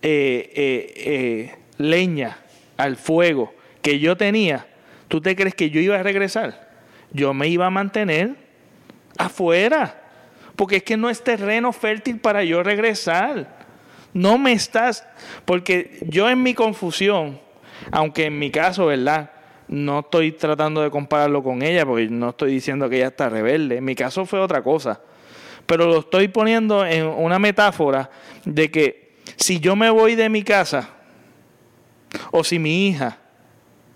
[0.03, 2.39] eh, eh, eh, leña
[2.77, 4.67] al fuego que yo tenía,
[5.09, 6.74] ¿tú te crees que yo iba a regresar?
[7.15, 8.37] Yo me iba a mantener
[9.17, 10.03] afuera,
[10.57, 13.65] porque es que no es terreno fértil para yo regresar.
[14.13, 15.07] No me estás,
[15.45, 17.41] porque yo en mi confusión,
[17.91, 19.31] aunque en mi caso, ¿verdad?
[19.67, 23.79] No estoy tratando de compararlo con ella, porque no estoy diciendo que ella está rebelde.
[23.79, 25.01] En mi caso fue otra cosa.
[25.67, 28.11] Pero lo estoy poniendo en una metáfora
[28.45, 30.91] de que si yo me voy de mi casa,
[32.31, 33.19] o si mi hija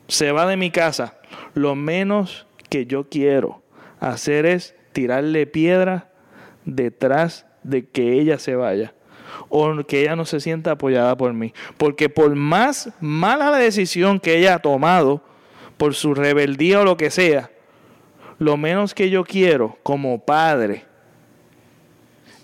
[0.09, 1.19] se va de mi casa,
[1.55, 3.63] lo menos que yo quiero
[4.01, 6.11] hacer es tirarle piedra
[6.65, 8.95] detrás de que ella se vaya
[9.49, 11.53] o que ella no se sienta apoyada por mí.
[11.77, 15.23] Porque por más mala la decisión que ella ha tomado,
[15.77, 17.51] por su rebeldía o lo que sea,
[18.39, 20.85] lo menos que yo quiero como padre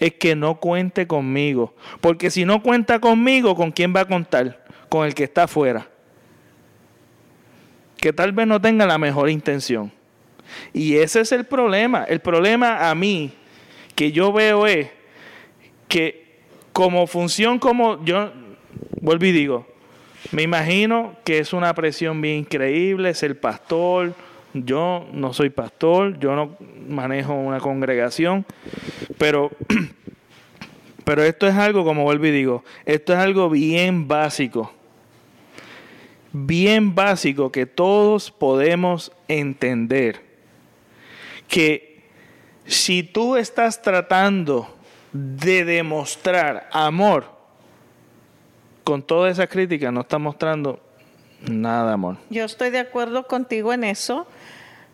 [0.01, 1.75] es que no cuente conmigo.
[2.01, 4.65] Porque si no cuenta conmigo, ¿con quién va a contar?
[4.89, 5.89] Con el que está afuera.
[7.97, 9.93] Que tal vez no tenga la mejor intención.
[10.73, 12.05] Y ese es el problema.
[12.05, 13.33] El problema a mí
[13.95, 14.89] que yo veo es
[15.89, 16.25] que
[16.73, 18.33] como función, como yo
[19.01, 19.67] vuelvo y digo,
[20.33, 24.15] me imagino que es una presión bien increíble ser pastor.
[24.53, 26.57] Yo no soy pastor, yo no
[26.89, 28.47] manejo una congregación,
[29.19, 29.51] pero,
[31.05, 34.73] pero esto es algo, como vuelvo y digo, esto es algo bien básico,
[36.33, 40.24] bien básico que todos podemos entender
[41.55, 42.03] que
[42.67, 44.75] si tú estás tratando
[45.13, 47.27] de demostrar amor
[48.83, 50.81] con toda esa crítica, no estás mostrando
[51.49, 52.17] nada de amor.
[52.29, 54.27] Yo estoy de acuerdo contigo en eso.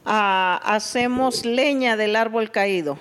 [0.04, 2.98] Ah, hacemos leña del árbol caído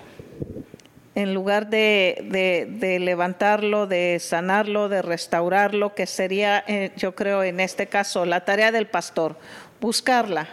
[1.15, 7.87] en lugar de, levantarlo, de sanarlo, de restaurarlo, que sería, eh, yo creo, en este
[7.87, 9.35] caso, la tarea del pastor,
[9.81, 10.47] buscarla,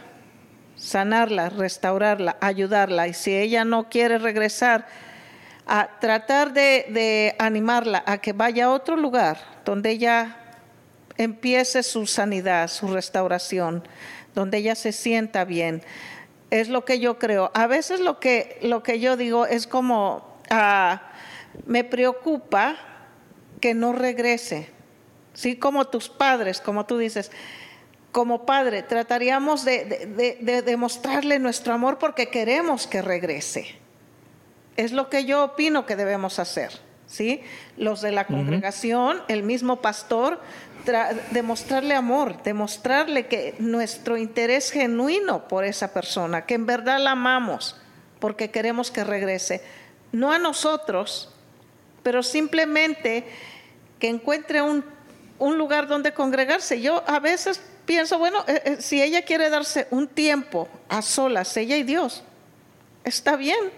[0.76, 3.08] sanarla, restaurarla, ayudarla.
[3.08, 4.86] Y si ella no quiere regresar,
[5.68, 10.36] a tratar de, animarla a que vaya a otro lugar donde ella
[11.16, 13.82] empiece su sanidad, su restauración,
[14.32, 15.82] donde ella se sienta bien.
[16.50, 17.50] Es lo que yo creo.
[17.52, 21.02] A veces lo que, lo que yo digo es como Ah,
[21.66, 22.76] me preocupa
[23.60, 24.68] que no regrese.
[25.34, 27.30] Sí, como tus padres, como tú dices,
[28.16, 33.76] como padre, trataríamos de, demostrarle nuestro amor porque queremos que regrese.
[34.78, 36.70] Es lo que yo opino que debemos hacer.
[37.06, 37.42] ¿sí?
[37.76, 40.40] Los de la congregación, el mismo pastor,
[41.32, 47.76] demostrarle amor, demostrarle que nuestro interés genuino por esa persona, que en verdad la amamos
[48.18, 49.60] porque queremos que regrese
[50.12, 51.34] no a nosotros,
[52.02, 53.24] pero simplemente
[53.98, 54.82] que encuentre un,
[55.38, 56.80] lugar donde congregarse.
[56.80, 61.56] Yo a veces pienso, bueno, eh, eh, si ella quiere darse un tiempo a solas,
[61.56, 62.22] ella y Dios,
[63.04, 63.70] está bien.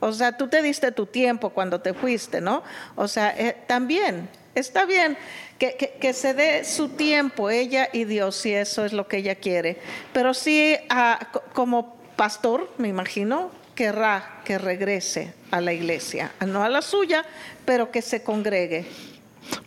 [0.00, 2.62] O sea, tú te diste tu tiempo cuando te fuiste, ¿no?
[2.94, 5.16] O sea, eh, también está bien
[5.58, 9.36] que, que, se dé su tiempo ella y Dios, si eso es lo que ella
[9.36, 9.78] quiere.
[10.12, 11.18] Pero sí, ah,
[11.52, 17.24] como pastor, me imagino, querrá que regrese a la iglesia, no a la suya,
[17.64, 18.86] pero que se congregue.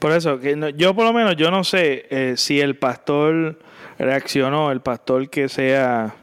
[0.01, 3.59] Por eso, que yo por lo menos, yo no sé eh, si el pastor
[3.99, 6.15] reaccionó, el pastor que sea,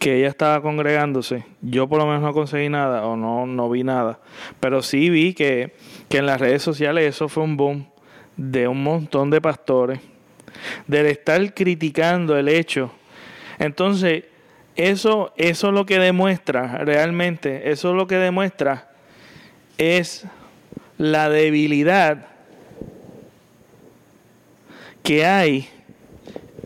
[0.00, 3.84] que ella estaba congregándose, yo por lo menos no conseguí nada o no, no vi
[3.84, 4.18] nada,
[4.58, 5.76] pero sí vi que,
[6.08, 7.86] que en las redes sociales eso fue un boom
[8.36, 10.00] de un montón de pastores,
[10.88, 12.90] del estar criticando el hecho.
[13.60, 14.24] Entonces,
[14.74, 18.90] eso, eso lo que demuestra realmente, eso lo que demuestra
[19.78, 20.26] es
[20.98, 22.29] la debilidad
[25.02, 25.68] que hay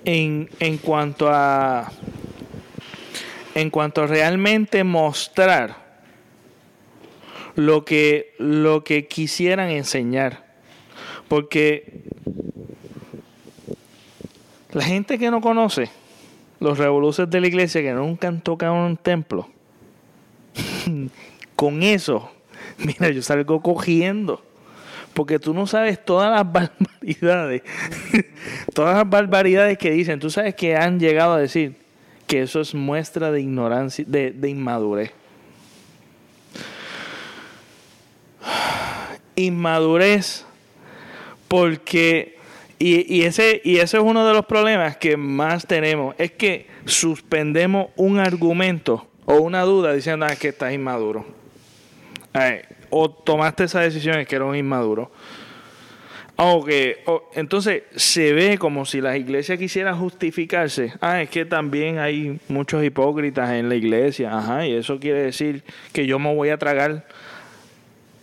[0.04, 1.90] en, en cuanto a
[3.54, 5.76] en cuanto a realmente mostrar
[7.54, 10.44] lo que, lo que quisieran enseñar.
[11.28, 12.02] Porque
[14.72, 15.88] la gente que no conoce,
[16.60, 19.48] los revoluciones de la iglesia que nunca han tocado un templo,
[21.56, 22.30] con eso,
[22.78, 24.42] mira, yo salgo cogiendo.
[25.14, 27.62] Porque tú no sabes todas las barbaridades,
[28.74, 31.76] todas las barbaridades que dicen, tú sabes que han llegado a decir
[32.26, 35.12] que eso es muestra de ignorancia, de, inmadurez.
[39.36, 40.44] Inmadurez
[41.48, 42.36] porque
[42.78, 47.88] y, ese, y ese es uno de los problemas que más tenemos, es que suspendemos
[47.96, 51.24] un argumento o una duda diciendo ah, que estás inmaduro.
[52.96, 55.10] O tomaste esa decisión es que eres un inmaduro.
[57.34, 60.92] entonces se ve como si las iglesias quisieran justificarse.
[61.00, 64.38] Ah, es que también hay muchos hipócritas en la iglesia.
[64.38, 67.08] Ajá, y eso quiere decir que yo me voy a tragar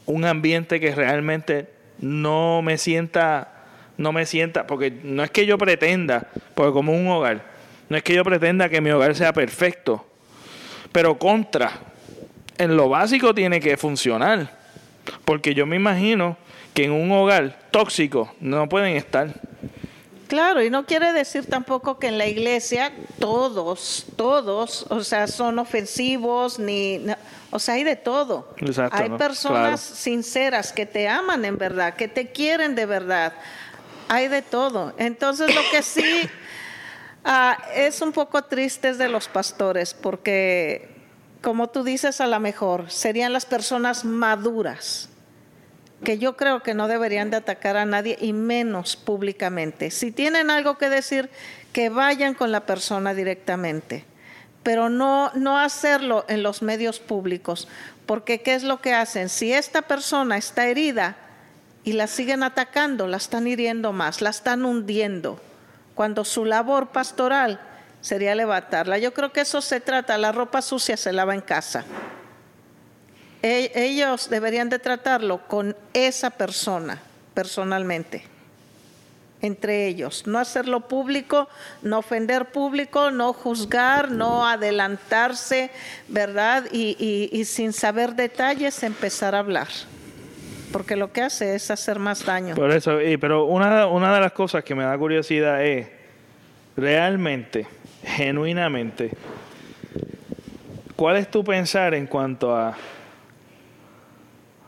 [0.06, 1.68] un ambiente que realmente
[2.00, 3.58] no me sienta
[3.98, 7.44] no me sienta, porque no es que yo pretenda, porque como un hogar,
[7.88, 10.08] no es que yo pretenda que mi hogar sea perfecto,
[10.92, 11.72] pero contra,
[12.58, 14.61] en lo básico tiene que funcionar,
[15.26, 16.38] porque yo me imagino
[16.74, 19.34] que en un hogar tóxico no pueden estar.
[20.28, 25.60] Claro, y no quiere decir tampoco que en la iglesia todos, todos, o sea, son
[25.60, 27.02] ofensivos, ni,
[27.50, 28.56] o sea, hay de todo.
[28.92, 33.34] hay personas sinceras que te aman en verdad, que te quieren de verdad
[34.12, 34.94] hay de todo.
[34.98, 36.22] Entonces lo que sí
[37.24, 40.90] ah, es un poco triste de los pastores, porque
[41.42, 45.10] como tú dices, a lo mejor serían las personas maduras,
[46.04, 49.92] que yo creo que no deberían de atacar a nadie y menos públicamente.
[49.92, 51.30] Si tienen algo que decir,
[51.74, 54.06] que vayan con la persona directamente,
[54.64, 57.68] pero no, no hacerlo en los medios públicos,
[58.06, 59.30] porque ¿qué es lo que hacen?
[59.30, 61.18] Si esta persona está herida,
[61.84, 65.40] y la siguen atacando, la están hiriendo más, la están hundiendo,
[65.96, 67.60] cuando su labor pastoral
[68.02, 68.98] sería levantarla.
[68.98, 71.86] Yo creo que eso se trata, la ropa sucia se lava en casa.
[73.44, 77.00] E, ellos deberían de tratarlo con esa persona
[77.34, 78.26] personalmente.
[79.44, 81.50] entre ellos, no hacerlo público,
[81.82, 85.72] no ofender público, no juzgar, no adelantarse,
[86.08, 86.66] ¿verdad?
[86.72, 89.68] Y, sin saber detalles empezar a hablar
[90.72, 92.56] porque lo que hace es hacer más daño.
[92.56, 95.88] Por eso, pero una, una de las cosas que me da curiosidad es,
[96.78, 97.68] realmente,
[98.04, 99.12] genuinamente,
[100.96, 102.76] ¿cuál es tu pensar en cuanto a...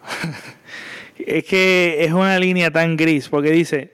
[1.18, 3.94] es que es una línea tan gris, porque dice,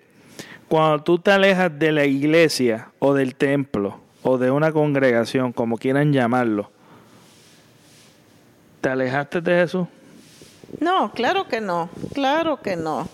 [0.68, 5.78] cuando tú te alejas de la iglesia o del templo o de una congregación, como
[5.78, 6.72] quieran llamarlo,
[8.82, 9.88] ¿te alejaste de Jesús?
[10.80, 13.08] No, claro que no, claro que no.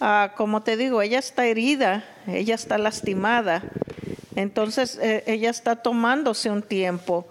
[0.00, 3.62] Ah, como te digo, ella está herida, ella está lastimada,
[4.36, 7.26] entonces eh, ella está tomándose un tiempo.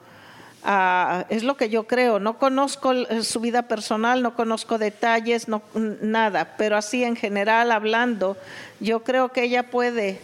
[0.64, 2.20] Ah, es lo que yo creo.
[2.20, 8.38] No conozco su vida personal, no conozco detalles, no, nada, pero así en general hablando,
[8.80, 10.20] yo creo que ella puede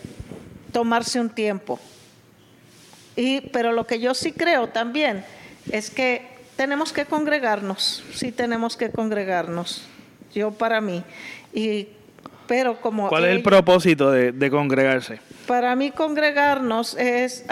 [0.71, 1.80] tomarse un tiempo.
[3.15, 5.25] Y, pero lo que yo sí creo también
[5.71, 6.25] es que
[6.55, 9.84] tenemos que congregarnos, sí tenemos que congregarnos.
[10.34, 11.03] Yo para mí.
[11.53, 11.88] Y,
[12.47, 15.19] pero como ¿Cuál es el propósito de, congregarse?
[15.49, 17.43] Para mí congregarnos es...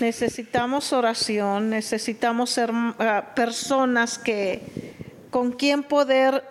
[0.00, 4.60] necesitamos oración, necesitamos ser ah, personas que
[5.30, 6.44] con quien poder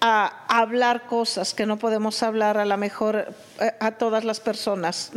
[0.00, 5.12] a hablar cosas que no podemos hablar a lo mejor eh, a todas las personas.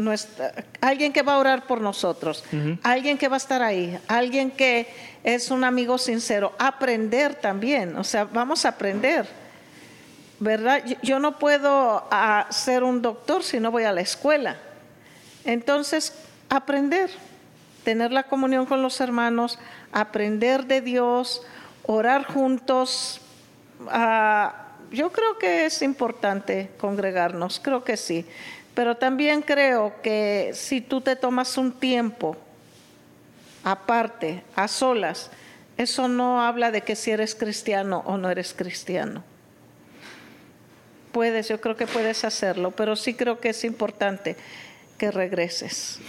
[0.82, 2.44] alguien que va a orar por nosotros,
[2.84, 4.90] alguien que va a estar ahí, alguien que
[5.24, 6.54] es un amigo sincero.
[6.60, 9.26] Aprender también, o sea, vamos a aprender.
[10.42, 10.84] ¿Verdad?
[11.04, 14.58] Yo no puedo ah, ser un doctor si no voy a la escuela.
[15.46, 16.16] Entonces,
[16.50, 17.12] aprender,
[17.84, 19.60] tener la comunión con los hermanos,
[19.92, 21.44] aprender de Dios,
[21.84, 23.22] orar juntos,
[23.90, 28.26] ah, yo creo que es importante congregarnos, creo que sí,
[28.74, 32.36] pero también creo que si tú te tomas un tiempo
[33.64, 35.30] aparte, a solas,
[35.78, 39.24] eso no habla de que si eres cristiano o no eres cristiano.
[41.12, 44.36] Puedes, yo creo que puedes hacerlo, pero sí creo que es importante
[44.98, 46.00] que regreses.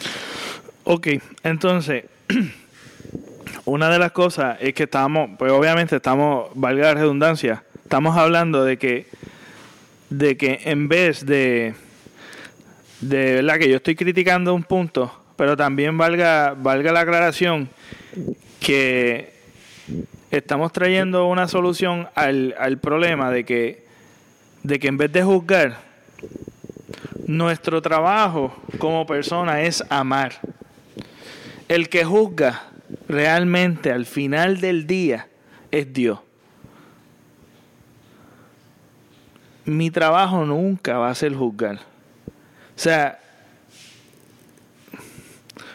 [0.84, 1.08] Ok,
[1.42, 2.04] entonces,
[3.64, 8.64] una de las cosas es que estamos, pues obviamente estamos, valga la redundancia, Estamos hablando
[8.64, 9.06] de que,
[10.08, 11.74] de que en vez de,
[13.02, 17.68] de verdad que yo estoy criticando un punto, pero también valga, valga la aclaración
[18.60, 19.34] que
[20.30, 23.84] estamos trayendo una solución al, al problema de que,
[24.62, 25.78] de que en vez de juzgar,
[27.26, 30.40] nuestro trabajo como persona es amar.
[31.68, 32.64] El que juzga
[33.08, 35.28] realmente al final del día
[35.70, 36.18] es Dios.
[39.64, 41.76] mi trabajo nunca va a ser juzgar.
[41.76, 41.80] O
[42.78, 43.18] sea,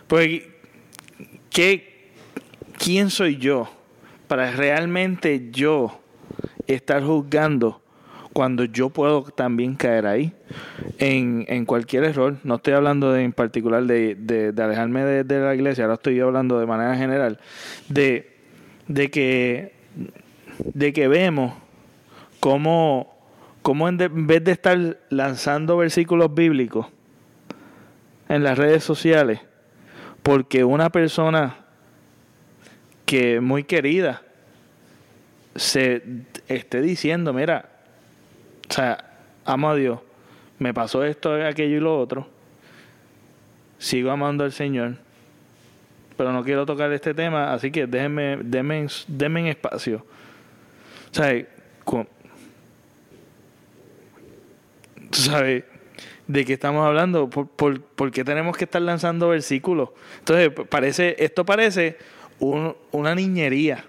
[0.07, 0.43] pues,
[1.49, 2.11] ¿qué,
[2.77, 3.69] ¿quién soy yo
[4.27, 6.01] para realmente yo
[6.65, 7.81] estar juzgando
[8.37, 10.31] cuando yo puedo también caer ahí
[10.99, 12.37] en, en cualquier error?
[12.43, 16.59] No estoy hablando en particular de, de, alejarme de, de, la iglesia, ahora estoy hablando
[16.59, 17.39] de manera general
[17.89, 18.37] de,
[18.87, 19.73] de, que,
[20.59, 21.55] de que vemos
[22.39, 23.17] cómo
[23.63, 26.85] cómo en, vez de estar lanzando versículos bíblicos
[28.29, 29.39] en las redes sociales,
[30.21, 31.55] porque una persona
[33.07, 34.21] que muy querida
[35.55, 36.03] se
[36.47, 37.76] esté diciendo, mira,
[38.69, 39.99] o sea, amo a Dios,
[40.59, 42.27] me pasó esto, aquello y lo otro,
[43.77, 44.95] sigo amando al Señor,
[46.15, 50.05] pero no quiero tocar este tema, así que déjenme, denme, denme espacio.
[51.11, 51.45] O sea,
[55.09, 55.63] ¿Tú sabes
[56.27, 57.29] de qué estamos hablando?
[57.29, 59.89] ¿Por, por, qué tenemos que estar lanzando versículos?
[60.19, 61.97] Entonces, parece, esto parece
[62.39, 63.85] una niñería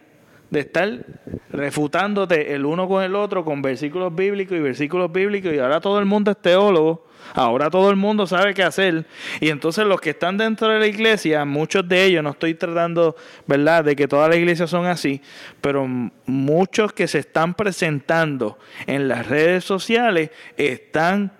[0.50, 1.04] de estar
[1.50, 5.98] refutándote el uno con el otro con versículos bíblicos y versículos bíblicos y ahora todo
[5.98, 9.04] el mundo es teólogo, ahora todo el mundo sabe qué hacer
[9.40, 13.16] y entonces los que están dentro de la iglesia, muchos de ellos, no estoy tratando,
[13.46, 15.20] ¿verdad?, de que todas las iglesias son así,
[15.60, 15.86] pero
[16.26, 21.32] muchos que se están presentando en las redes sociales están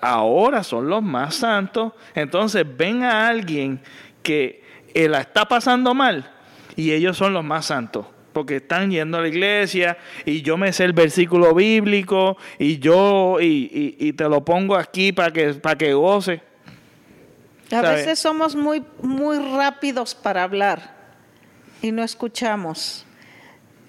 [0.00, 3.80] ahora son los más santos, entonces ven a alguien
[4.22, 4.62] que
[4.94, 6.32] la está pasando mal
[6.74, 8.06] y ellos son los más santos
[8.38, 13.38] porque están yendo a la iglesia y yo me sé el versículo bíblico y yo
[13.40, 16.40] y, te lo pongo aquí para que, para que goce.
[17.72, 20.94] A veces somos muy, muy rápidos para hablar
[21.82, 23.04] y no escuchamos.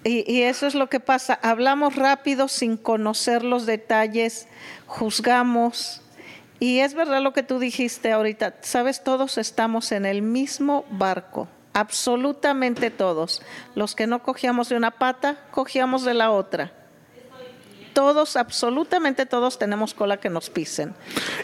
[0.02, 1.38] Y, y, eso es lo que pasa.
[1.42, 4.48] Hablamos rápido sin conocer los detalles,
[4.86, 6.02] juzgamos.
[6.58, 8.56] Y es verdad lo que tú dijiste ahorita.
[8.62, 11.46] Sabes, todos estamos en el mismo barco.
[11.80, 13.40] Absolutamente todos.
[13.74, 16.72] Los que no cogíamos de una pata, cogíamos de la otra.
[17.94, 20.92] Todos, absolutamente todos tenemos cola que nos pisen.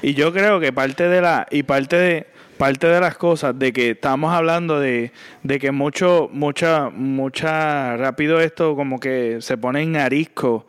[0.02, 2.26] Y yo creo que parte de la, y parte de,
[2.58, 5.10] parte de las cosas de que estamos hablando de,
[5.42, 10.66] de que mucho, mucha, mucha, rápido esto como que se pone en arisco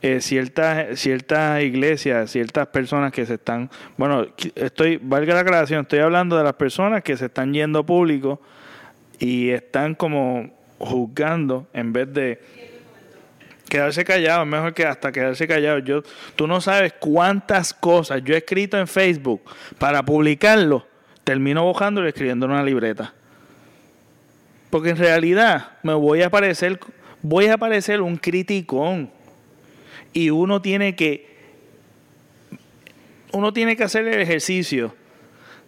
[0.00, 5.98] eh, ciertas, ciertas iglesias, ciertas personas que se están, bueno, estoy, valga la aclaración, estoy
[5.98, 8.40] hablando de las personas que se están yendo público
[9.18, 12.40] y están como juzgando en vez de
[13.68, 15.78] quedarse callado, mejor que hasta quedarse callado.
[15.80, 16.02] Yo,
[16.36, 19.42] tú no sabes cuántas cosas yo he escrito en Facebook
[19.78, 20.86] para publicarlo
[21.24, 23.12] termino bojando y escribiendo en una libreta.
[24.70, 26.78] Porque en realidad me voy a parecer,
[27.20, 29.10] voy a parecer un criticón.
[30.14, 31.36] Y uno tiene que,
[33.32, 34.94] uno tiene que hacer el ejercicio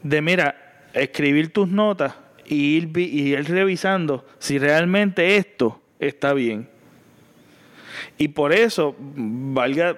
[0.02, 2.14] de, mira, escribir tus notas
[2.50, 6.68] y ir, revisando si realmente esto está bien.
[8.18, 9.96] Y por eso, valga,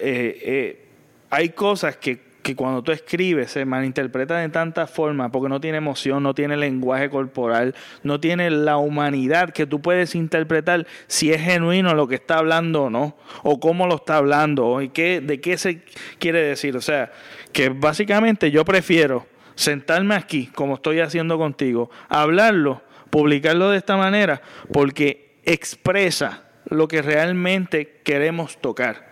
[0.00, 0.84] eh, eh,
[1.28, 5.76] hay cosas que que cuando tú escribes se malinterpreta de tantas formas porque no tiene
[5.76, 11.42] emoción, no tiene lenguaje corporal, no tiene la humanidad que tú puedes interpretar si es
[11.42, 15.42] genuino lo que está hablando o no, o cómo lo está hablando, y qué, de
[15.42, 15.82] qué se
[16.18, 16.74] quiere decir.
[16.74, 17.12] O sea,
[17.52, 19.26] que básicamente yo prefiero
[19.58, 22.80] sentarme aquí, como estoy haciendo contigo, hablarlo,
[23.10, 24.40] publicarlo de esta manera,
[24.72, 29.08] porque expresa lo que realmente queremos tocar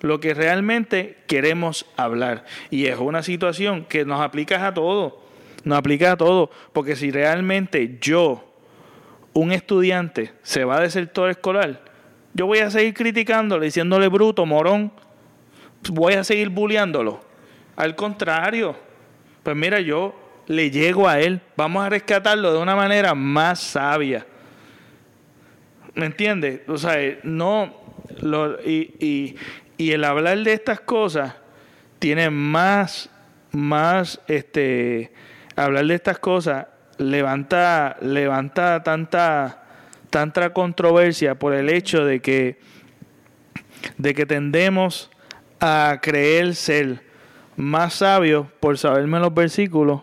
[0.00, 2.44] lo que realmente queremos hablar.
[2.70, 5.20] Y es una situación que nos aplica a todo,
[5.64, 8.44] nos aplica a todo, porque si realmente yo,
[9.32, 11.82] un estudiante, se va del sector escolar,
[12.32, 14.92] yo voy a seguir criticándole, diciéndole bruto, morón,
[15.90, 17.20] voy a seguir bulleándolo.
[17.74, 18.76] Al contrario,
[19.48, 20.14] pues mira, yo
[20.46, 24.26] le llego a él, vamos a rescatarlo de una manera más sabia.
[25.94, 26.60] ¿Me entiendes?
[26.68, 27.74] O sea, no,
[28.20, 29.38] lo, y,
[29.78, 31.34] el hablar de estas cosas
[31.98, 33.08] tiene más,
[33.50, 35.14] más, este,
[35.56, 36.66] hablar de estas cosas
[36.98, 39.64] levanta, levanta tanta,
[40.10, 42.60] tanta controversia por el hecho de que,
[43.96, 45.10] de que tendemos
[45.58, 47.07] a creer ser
[47.58, 50.02] más sabios por saberme los versículos,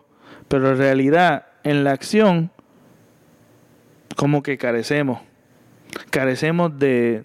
[0.49, 2.51] pero en realidad en la acción
[4.17, 5.21] como que carecemos,
[6.09, 7.23] carecemos de,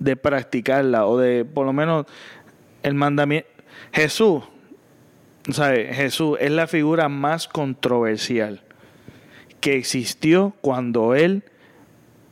[0.00, 2.06] de practicarla o de por lo menos
[2.82, 3.48] el mandamiento.
[3.92, 4.42] Jesús,
[5.50, 5.94] ¿sabe?
[5.94, 8.62] Jesús es la figura más controversial
[9.60, 11.44] que existió cuando Él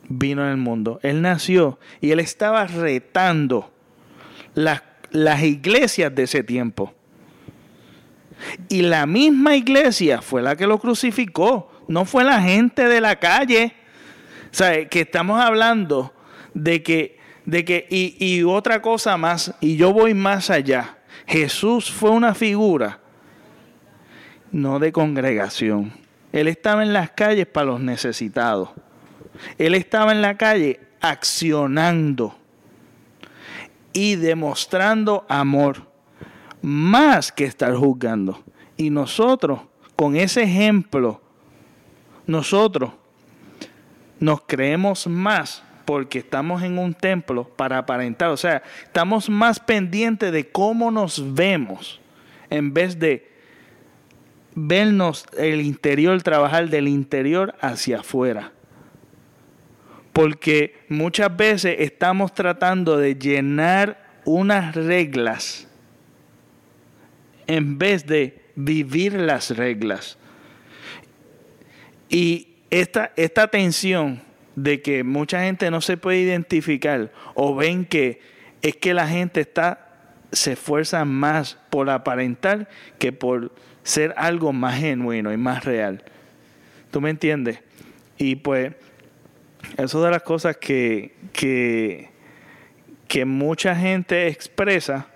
[0.08, 0.98] vino en el mundo.
[1.04, 3.70] Él nació y Él estaba retando
[4.54, 4.82] las,
[5.12, 6.97] las iglesias de ese tiempo.
[8.68, 13.16] Y la misma iglesia fue la que lo crucificó, no fue la gente de la
[13.16, 13.74] calle.
[14.50, 14.88] ¿Sabe?
[14.88, 16.12] Que estamos hablando
[16.54, 17.18] de que
[17.48, 22.34] de que, y, y otra cosa más, y yo voy más allá, Jesús fue una
[22.34, 23.00] figura,
[24.52, 25.94] no de congregación.
[26.30, 28.68] Él estaba en las calles para los necesitados.
[29.56, 32.36] Él estaba en la calle accionando
[33.94, 35.87] y demostrando amor,
[36.62, 38.42] más que estar juzgando.
[38.76, 39.60] Y nosotros,
[39.96, 41.20] con ese ejemplo,
[42.26, 42.92] nosotros
[44.20, 48.30] nos creemos más porque estamos en un templo para aparentar.
[48.30, 52.00] O sea, estamos más pendientes de cómo nos vemos
[52.50, 53.28] en vez de
[54.54, 58.52] vernos el interior, trabajar del interior hacia afuera.
[60.12, 65.67] Porque muchas veces estamos tratando de llenar unas reglas
[67.48, 70.16] en vez de vivir las reglas.
[72.08, 74.22] Y esta, esta tensión
[74.54, 78.20] de que mucha gente no se puede identificar o ven que
[78.62, 79.84] es que la gente está
[80.30, 82.68] se esfuerza más por aparentar
[82.98, 86.04] que por ser algo más genuino y más real.
[86.90, 87.60] ¿Tú me entiendes?
[88.18, 88.74] Y pues
[89.78, 92.10] eso de las cosas que, que,
[93.06, 95.06] que mucha gente expresa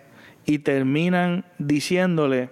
[0.45, 2.51] y terminan diciéndole,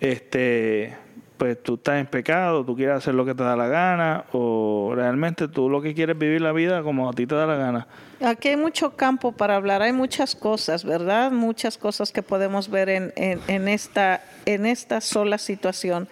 [0.00, 0.96] este,
[1.42, 4.92] pues tú estás en pecado, tú quieres hacer lo que te da la gana o
[4.94, 7.88] realmente tú lo que quieres vivir la vida como a ti te da la gana.
[8.24, 11.32] Aquí hay mucho campo para hablar, hay muchas cosas, ¿verdad?
[11.32, 16.08] Muchas cosas que podemos ver en, en, esta, en esta sola situación.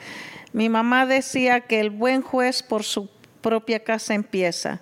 [0.52, 3.08] Mi mamá decía que el buen juez por su
[3.40, 4.80] propia casa empieza.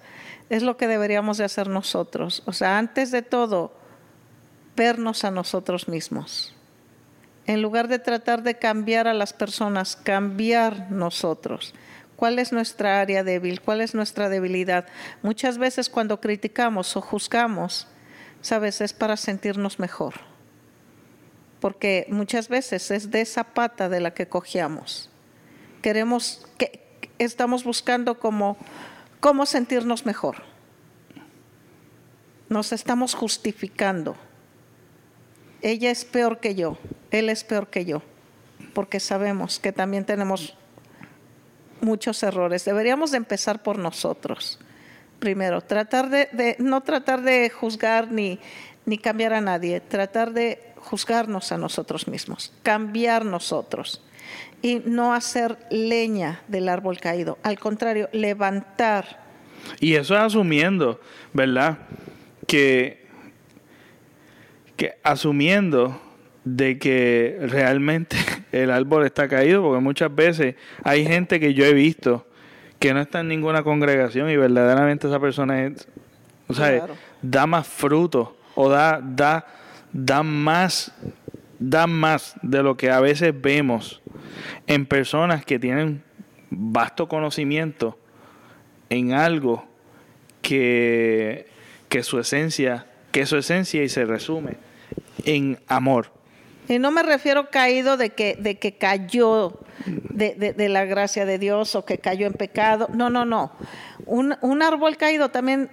[0.48, 2.42] Es lo que deberíamos de hacer nosotros.
[2.46, 3.72] O sea, antes de todo,
[4.78, 6.54] vernos a nosotros mismos.
[7.46, 11.74] En lugar de tratar de cambiar a las personas, cambiar nosotros.
[12.14, 13.60] ¿Cuál es nuestra área débil?
[13.60, 14.86] ¿Cuál es nuestra debilidad?
[15.22, 17.88] Muchas veces cuando criticamos o juzgamos,
[18.40, 20.14] sabes, es para sentirnos mejor.
[21.58, 25.10] Porque muchas veces es de esa pata de la que cogíamos.
[25.82, 26.86] Queremos, que
[27.18, 28.56] estamos buscando como
[29.18, 30.42] cómo sentirnos mejor.
[32.48, 34.16] Nos estamos justificando.
[35.62, 36.78] Ella es peor que yo,
[37.10, 38.02] él es peor que yo,
[38.74, 40.56] porque sabemos que también tenemos
[41.80, 42.64] muchos errores.
[42.64, 44.58] Deberíamos de empezar por nosotros.
[45.18, 48.38] Primero, tratar de, no tratar de juzgar ni,
[48.86, 54.02] ni cambiar a nadie, tratar de juzgarnos a nosotros mismos, cambiar nosotros
[54.62, 59.24] y no hacer leña del árbol caído, al contrario, levantar.
[59.80, 61.00] Y eso es asumiendo,
[61.32, 61.78] ¿verdad?
[62.46, 63.07] Que,
[64.78, 66.00] que asumiendo
[66.44, 68.16] de que realmente
[68.52, 70.54] el árbol está caído, porque muchas veces
[70.84, 72.26] hay gente que yo he visto
[72.78, 75.88] que no está en ninguna congregación y verdaderamente esa persona es,
[76.46, 76.86] o sea,
[77.20, 79.46] da más fruto o da, da,
[79.92, 80.92] da más,
[81.58, 84.00] da más de lo que a veces vemos
[84.68, 86.04] en personas que tienen
[86.50, 87.98] vasto conocimiento
[88.90, 89.66] en algo
[90.40, 91.48] que,
[91.88, 94.67] que su esencia, que su esencia y se resume
[95.24, 96.12] en amor.
[96.68, 101.74] Y no me refiero caído de que, de que cayó de, la gracia de Dios
[101.74, 102.88] o que cayó en pecado.
[102.92, 103.52] No, no, no.
[104.04, 105.70] Un, un árbol caído también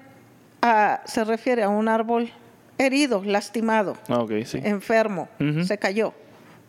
[0.61, 2.31] ah, se refiere a un árbol
[2.77, 5.27] herido, lastimado, ah, enfermo.
[5.65, 6.13] Se cayó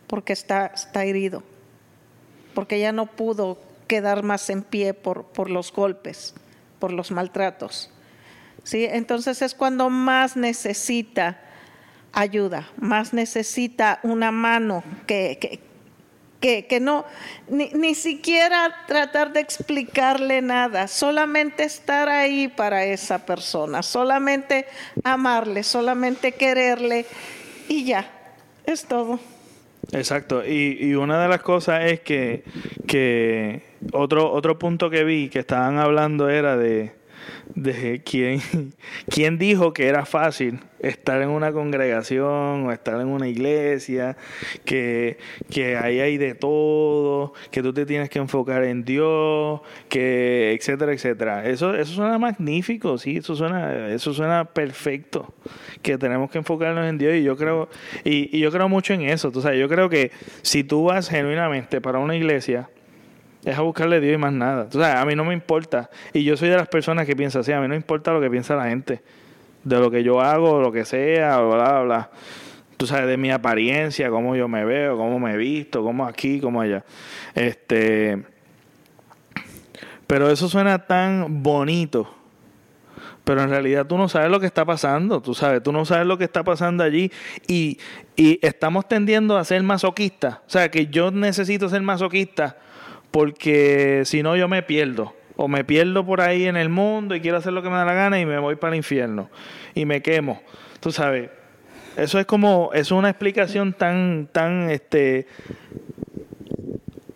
[0.07, 1.43] porque está, está herido.
[2.53, 6.33] Porque ya no pudo quedar más en pie por, por los golpes,
[6.79, 7.91] por los maltratos.
[8.63, 8.85] ¿Sí?
[8.85, 11.39] Entonces es cuando más necesita
[12.17, 15.59] ayuda, más necesita una mano que,
[16.39, 17.05] que, que, no,
[17.47, 24.65] ni, ni, siquiera tratar de explicarle nada, solamente estar ahí para esa persona, solamente
[25.03, 27.05] amarle, solamente quererle
[27.69, 28.09] y ya,
[28.65, 29.19] es todo.
[29.91, 32.43] Exacto, y, y una de las cosas es que,
[32.87, 33.61] que
[33.93, 36.93] otro, otro punto que vi que estaban hablando era de,
[37.55, 38.41] de quién,
[39.09, 44.15] quién dijo que era fácil estar en una congregación o estar en una iglesia,
[44.65, 45.17] que,
[45.49, 50.93] que ahí hay de todo, que tú te tienes que enfocar en Dios, que etcétera,
[50.93, 51.47] etcétera.
[51.47, 55.33] Eso, eso suena magnífico, sí, eso suena, eso suena perfecto,
[55.81, 57.69] que tenemos que enfocarnos en Dios y yo creo,
[58.03, 61.09] y, y yo creo mucho en eso, tú sabes, yo creo que si tú vas
[61.09, 62.69] genuinamente para una iglesia,
[63.47, 64.67] es a buscarle Dios y más nada.
[64.69, 65.89] Sabes, a mí no me importa.
[66.11, 67.53] Y yo soy de las personas que piensan así.
[67.53, 69.01] A mí no importa lo que piensa la gente.
[69.63, 72.09] De lo que yo hago, lo que sea, bla, bla, bla.
[72.75, 76.41] Tú sabes, de mi apariencia, cómo yo me veo, cómo me he visto, cómo aquí,
[76.41, 76.83] cómo allá.
[77.35, 78.21] Este.
[80.07, 82.13] Pero eso suena tan bonito.
[83.23, 86.05] Pero en realidad tú no sabes lo que está pasando, tú sabes, tú no sabes
[86.05, 87.11] lo que está pasando allí
[87.45, 87.77] y,
[88.15, 90.35] y estamos tendiendo a ser masoquistas.
[90.35, 92.57] O sea, que yo necesito ser masoquista
[93.11, 95.13] porque si no yo me pierdo.
[95.39, 97.85] O me pierdo por ahí en el mundo y quiero hacer lo que me da
[97.85, 99.29] la gana y me voy para el infierno
[99.75, 100.41] y me quemo.
[100.79, 101.29] Tú sabes,
[101.95, 105.27] eso es como, es una explicación tan, tan, este,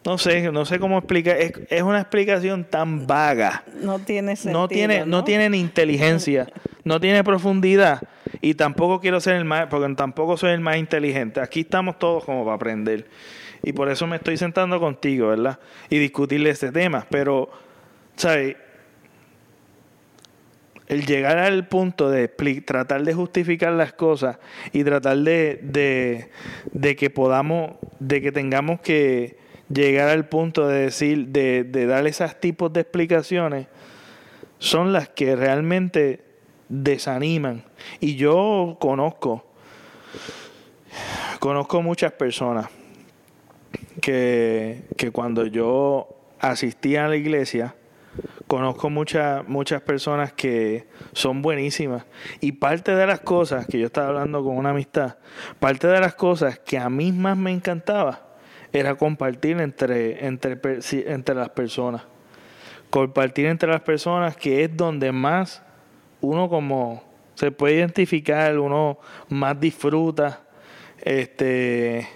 [0.06, 3.64] no sé, no sé cómo explicar, es, es una explicación tan vaga.
[3.82, 4.62] No tiene sentido.
[4.62, 5.24] No tiene, ¿no?
[5.24, 6.48] tiene ni inteligencia,
[6.84, 8.02] no tiene profundidad
[8.42, 11.42] y tampoco quiero ser el más, porque tampoco soy el más inteligente.
[11.42, 13.08] Aquí estamos todos como para aprender.
[13.64, 15.60] Y por eso me estoy sentando contigo, ¿verdad?
[15.90, 17.06] Y discutirle este tema.
[17.10, 17.50] Pero,
[18.16, 18.56] ¿sabes?
[20.88, 24.40] El llegar al punto de tratar de justificar las cosas
[24.74, 26.30] y tratar de, de,
[26.74, 29.38] de que podamos, de que tengamos que
[29.70, 33.68] llegar al punto de decir, de, de dar esos tipos de explicaciones,
[34.60, 36.26] son las que realmente
[36.68, 37.64] desaniman.
[38.02, 39.46] Y yo conozco,
[41.40, 42.68] conozco muchas personas
[44.00, 46.08] que, cuando yo
[46.40, 47.76] asistía a la iglesia,
[48.48, 52.06] conozco muchas muchas personas que son buenísimas
[52.42, 55.18] y parte de las cosas que yo estaba hablando con una amistad,
[55.60, 58.28] parte de las cosas que a mí más me encantaba
[58.74, 60.60] era compartir entre, entre,
[60.92, 62.04] entre las personas.
[62.90, 65.64] Compartir entre las personas que es donde más
[66.20, 67.04] uno como
[67.36, 70.42] se puede identificar, uno más disfruta,
[71.02, 72.08] este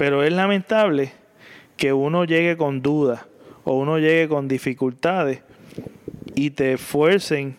[0.00, 1.12] pero es lamentable
[1.76, 3.26] que uno llegue con dudas
[3.64, 5.42] o uno llegue con dificultades
[6.34, 7.58] y te esfuercen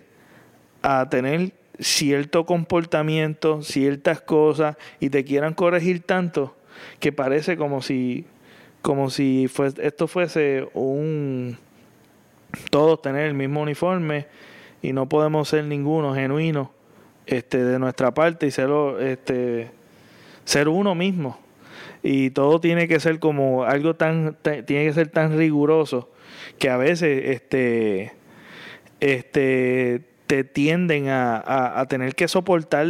[0.82, 6.58] a tener cierto comportamiento, ciertas cosas y te quieran corregir tanto
[7.00, 8.26] que parece como si
[8.82, 11.60] como si esto fuese un
[12.72, 14.26] todos tener el mismo uniforme
[14.82, 16.72] y no podemos ser ninguno genuino
[17.28, 19.70] este de nuestra parte y este
[20.44, 21.38] ser uno mismo
[22.04, 26.10] y todo tiene que ser como algo tan tiene que ser tan riguroso
[26.58, 28.14] que a veces este
[28.99, 32.88] este te tienden a, a tener que soportar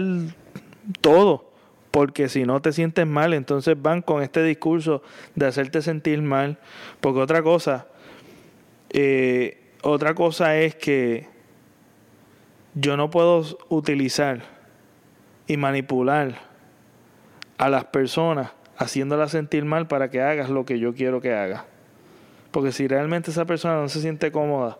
[1.01, 1.51] todo
[1.91, 5.03] porque si no te sientes mal, entonces van con este discurso
[5.35, 6.57] de hacerte sentir mal,
[7.01, 7.87] porque otra cosa,
[8.89, 11.27] eh, otra cosa es que
[12.73, 14.43] yo no puedo utilizar
[15.47, 16.39] y manipular
[17.57, 18.51] a las personas
[18.81, 21.63] haciéndolas sentir mal para que hagas lo que yo quiero que hagas.
[22.49, 24.79] Porque si realmente esa persona no se siente cómoda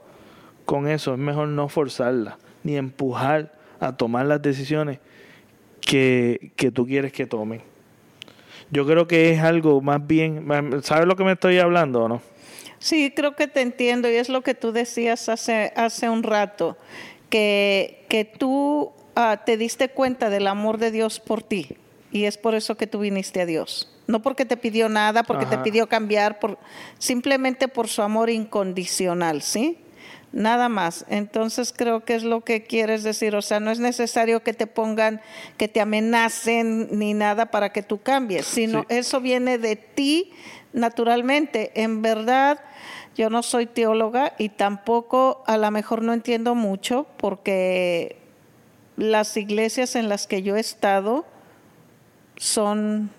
[0.65, 4.99] con eso, es mejor no forzarla, ni empujar a tomar las decisiones
[5.79, 7.61] que, que tú quieres que tomen.
[8.71, 10.47] Yo creo que es algo más bien,
[10.81, 12.21] ¿sabes lo que me estoy hablando o no?
[12.79, 16.77] Sí, creo que te entiendo y es lo que tú decías hace, hace un rato,
[17.29, 21.77] que, que tú ah, te diste cuenta del amor de Dios por ti
[22.11, 23.89] y es por eso que tú viniste a Dios.
[24.07, 26.57] No porque te pidió nada, porque te pidió cambiar, por,
[26.99, 29.77] simplemente por su amor incondicional, ¿sí?
[30.31, 31.05] nada más.
[31.09, 34.67] Entonces creo que es lo que quieres decir, o sea, no es necesario que te
[34.67, 35.21] pongan,
[35.57, 40.31] que te amenacen ni nada para que tú cambies, sino eso viene de ti
[40.73, 41.71] naturalmente.
[41.75, 42.59] En verdad,
[43.15, 48.17] yo no soy teóloga y tampoco a lo mejor no entiendo mucho porque
[48.95, 51.25] las iglesias en las que yo he estado
[52.41, 53.11] son,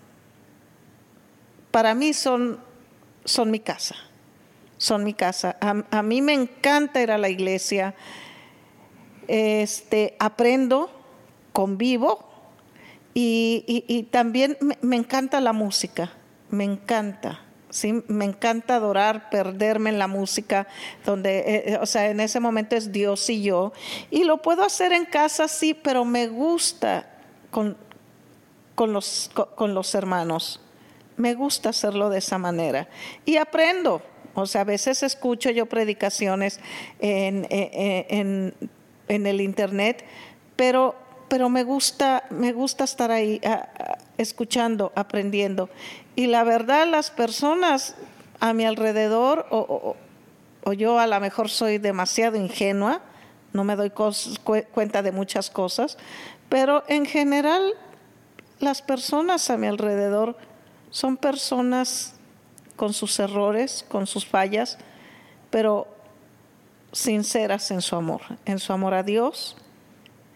[1.70, 2.58] para mí son,
[3.24, 3.94] son mi casa
[4.82, 5.56] son mi casa.
[5.60, 7.94] A, mí me encanta ir a la iglesia.
[9.28, 10.90] Este, aprendo,
[11.52, 12.28] convivo
[13.14, 16.10] y, también me, encanta la música,
[16.50, 17.40] me encanta.
[17.70, 20.66] Sí, me encanta adorar, perderme en la música,
[21.06, 23.72] donde, eh, eh, o sea, en ese momento es Dios y yo.
[24.10, 27.08] Y lo puedo hacer en casa, sí, pero me gusta
[27.50, 27.78] con,
[28.82, 30.58] con, los, con los hermanos.
[31.16, 32.88] Me gusta hacerlo de esa manera.
[33.24, 34.02] Y aprendo,
[34.34, 36.58] o sea, a veces escucho yo predicaciones
[36.98, 38.52] en, en,
[39.06, 40.04] en, el internet,
[40.56, 40.96] pero,
[41.28, 43.40] pero me, gusta, me gusta estar ahí
[44.18, 45.70] escuchando, aprendiendo.
[46.16, 47.94] Y la verdad, las personas
[48.40, 49.94] a mi alrededor, o,
[50.64, 53.00] o, yo a lo mejor soy demasiado ingenua,
[53.52, 55.98] no me doy cuenta de muchas cosas,
[56.48, 57.74] pero en general
[58.62, 60.36] las personas a mi alrededor
[60.90, 62.14] son personas
[62.76, 64.78] con sus errores, con sus fallas,
[65.50, 65.88] pero
[66.92, 69.56] sinceras en su amor, en su amor a Dios,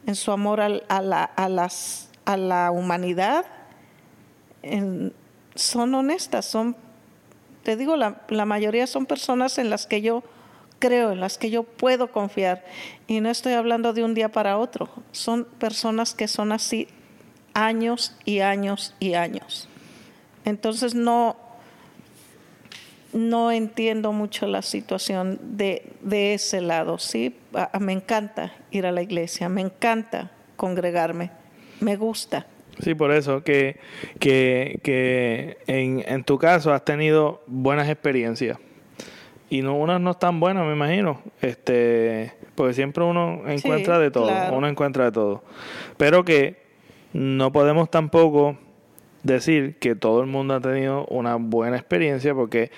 [0.07, 3.47] en su amor a, la, humanidad.
[5.55, 6.77] son honestas, son,
[7.62, 10.24] te digo, la, la mayoría son personas en las que yo
[10.81, 12.64] creo, en las que yo puedo confiar.
[13.07, 16.89] Y no estoy hablando de un día para otro, son personas que son así
[17.57, 19.67] años y años y años.
[20.45, 21.37] Entonces no,
[23.15, 25.83] no entiendo mucho la situación de,
[26.35, 27.35] ese lado, ¿sí?
[27.81, 31.31] me encanta ir a la iglesia, me encanta congregarme,
[31.81, 32.47] me gusta.
[32.81, 33.81] Sí, por eso, que,
[34.21, 38.59] que, en, en, tu caso has tenido buenas experiencias.
[39.49, 41.23] Y no, unas no están buenas, me imagino.
[41.41, 45.43] Este, porque siempre uno encuentra de todo, uno encuentra de todo.
[45.97, 46.66] Pero que
[47.17, 48.59] no podemos tampoco
[49.23, 52.71] decir que todo el mundo ha tenido una buena experiencia porque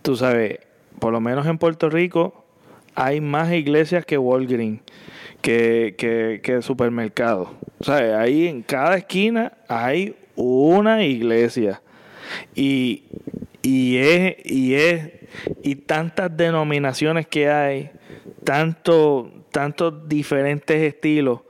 [0.00, 0.60] tú sabes,
[0.98, 2.42] por lo menos en Puerto Rico
[2.94, 4.80] hay más iglesias que Walgreens,
[5.42, 7.50] que, que, supermercados.
[7.80, 11.82] O sea, ahí en cada esquina hay una iglesia.
[12.54, 13.04] Y,
[13.60, 15.10] y es, y es,
[15.62, 17.90] y tantas denominaciones que hay,
[18.42, 21.40] tanto, tantos diferentes estilos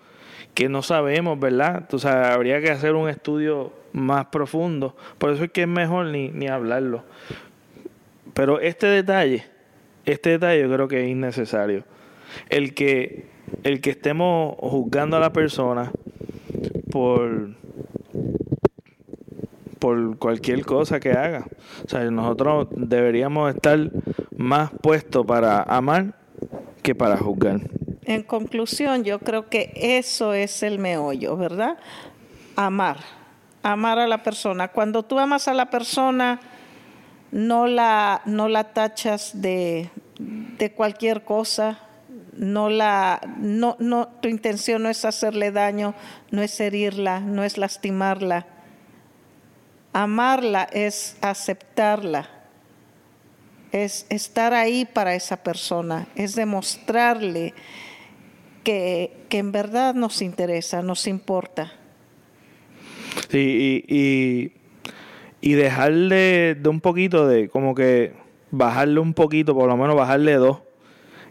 [0.55, 1.87] que no sabemos, ¿verdad?
[1.89, 4.97] Tú sabes, habría que hacer un estudio más profundo.
[5.19, 7.05] Por eso es que es mejor ni, ni hablarlo.
[8.35, 9.45] Pero este detalle,
[10.05, 11.85] este detalle yo creo que es innecesario.
[12.49, 13.27] El que,
[13.63, 15.93] el que estemos juzgando a la persona
[16.91, 17.51] por,
[19.79, 21.47] por cualquier cosa que haga.
[21.85, 23.91] O sea, nosotros deberíamos estar
[24.37, 26.15] más puestos para amar
[26.83, 27.61] que para juzgar.
[28.05, 31.79] En conclusión, yo creo que eso es el meollo, ¿verdad?
[32.57, 32.99] Amar.
[33.63, 34.69] Amar a la persona.
[34.69, 36.41] Cuando tú amas a la persona,
[37.31, 39.89] no la, no la tachas de,
[40.19, 41.79] de cualquier cosa,
[42.33, 45.95] no la, no, no, tu intención no es hacerle daño,
[46.31, 48.47] no es herirla, no es lastimarla.
[49.93, 52.29] Amarla es aceptarla,
[53.71, 57.55] es estar ahí para esa persona, es demostrarle
[58.63, 61.73] que, que en verdad nos interesa, nos importa.
[63.29, 64.53] Sí, y,
[65.41, 68.13] y, dejarle de un poquito de, como que
[68.51, 70.59] bajarle un poquito, por lo menos bajarle dos,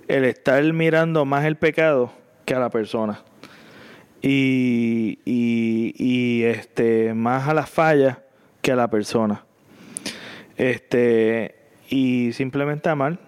[0.08, 2.12] el estar mirando más el pecado
[2.46, 3.24] que a la persona.
[4.22, 8.20] Y, y, y este, más a las fallas
[8.62, 9.46] que a la persona.
[10.58, 11.56] Este,
[11.90, 13.20] y simplemente amar,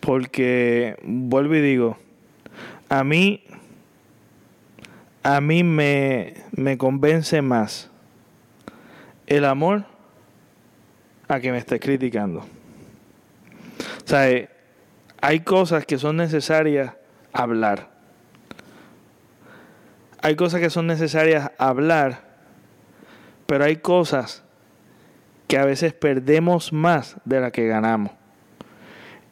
[0.00, 1.98] porque vuelvo y digo,
[2.90, 3.44] a mí,
[5.22, 7.88] a mí me, me convence más
[9.28, 9.84] el amor
[11.28, 12.40] a que me estés criticando.
[12.40, 12.46] O
[14.04, 14.50] sea, eh,
[15.20, 16.94] hay cosas que son necesarias
[17.32, 17.90] hablar.
[20.20, 22.22] Hay cosas que son necesarias hablar,
[23.46, 24.42] pero hay cosas
[25.46, 28.12] que a veces perdemos más de la que ganamos.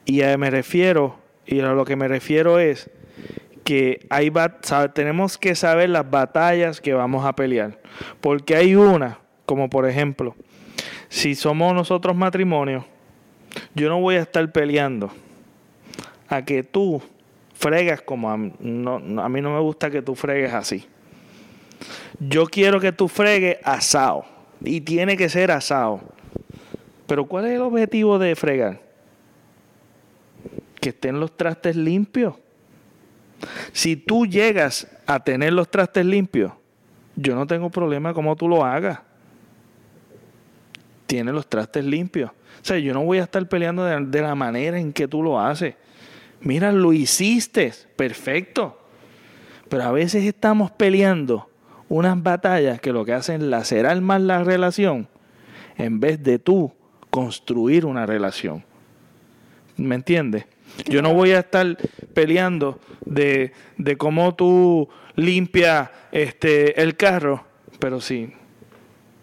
[0.05, 2.89] Y a me refiero, y a lo que me refiero es
[3.69, 4.33] que hay
[4.95, 7.79] tenemos que saber las batallas que vamos a pelear.
[8.19, 10.35] Porque hay una como por ejemplo,
[11.11, 12.87] si somos nosotros matrimonio,
[13.75, 15.11] yo no voy a estar peleando
[16.31, 17.03] a que tú
[17.53, 20.87] fregas como a, no, a mí no me gusta que tú fregues así.
[22.19, 24.25] Yo quiero que tú fregues asado
[24.63, 26.01] y tiene que ser asado.
[27.07, 28.81] Pero ¿cuál es el objetivo de fregar?
[30.81, 32.35] Que estén los trastes limpios.
[33.73, 36.53] Si tú llegas a tener los trastes limpios,
[37.17, 39.01] yo no tengo problema como tú lo hagas
[41.09, 42.31] tiene los trastes limpios.
[42.31, 45.41] O sea, yo no voy a estar peleando de, la manera en que tú lo
[45.41, 45.75] haces.
[46.41, 48.79] Mira, lo hiciste, perfecto.
[49.69, 51.49] Pero a veces estamos peleando
[51.89, 55.09] unas batallas que lo que hacen es lacerar más la relación
[55.79, 56.73] en vez de tú
[57.11, 58.63] construir una relación.
[59.79, 60.45] ¿Me entiendes?
[60.87, 61.77] Yo no voy a estar
[62.15, 67.45] peleando de, de cómo tú limpias este, el carro,
[67.79, 68.33] pero sí,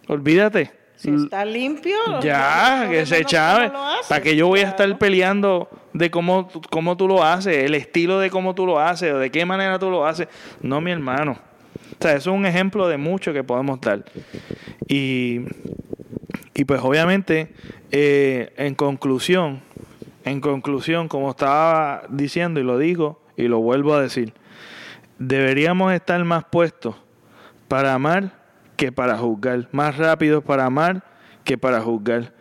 [0.08, 1.98] olvídate si está limpio.
[2.22, 3.72] Ya, que se chave.
[4.08, 8.20] ¿Para que yo voy a estar peleando de cómo, cómo tú lo haces, el estilo
[8.20, 10.28] de cómo tú lo haces, o de qué manera tú lo haces?
[10.62, 11.38] No, mi hermano.
[12.00, 14.06] O sea, eso es un ejemplo de mucho que podemos dar.
[14.88, 15.42] Y,
[16.54, 17.54] y pues obviamente,
[17.92, 19.62] eh, en conclusión,
[20.26, 24.34] en conclusión, como estaba diciendo y lo digo y lo vuelvo a decir,
[25.20, 26.96] deberíamos estar más puestos
[27.68, 28.44] para amar
[28.76, 31.04] que para juzgar, más rápido para amar
[31.44, 32.34] que para juzgar.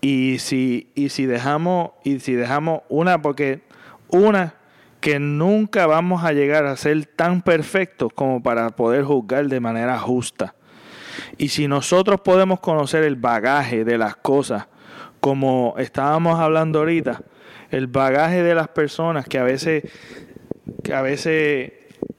[0.00, 3.62] Y si, y si dejamos, y si dejamos una, porque
[4.08, 4.54] una
[5.00, 9.98] que nunca vamos a llegar a ser tan perfectos como para poder juzgar de manera
[9.98, 10.54] justa.
[11.38, 14.68] Y si nosotros podemos conocer el bagaje de las cosas,
[15.26, 17.20] como estábamos hablando ahorita,
[17.72, 19.82] el bagaje de las personas que a veces,
[20.84, 21.72] que a veces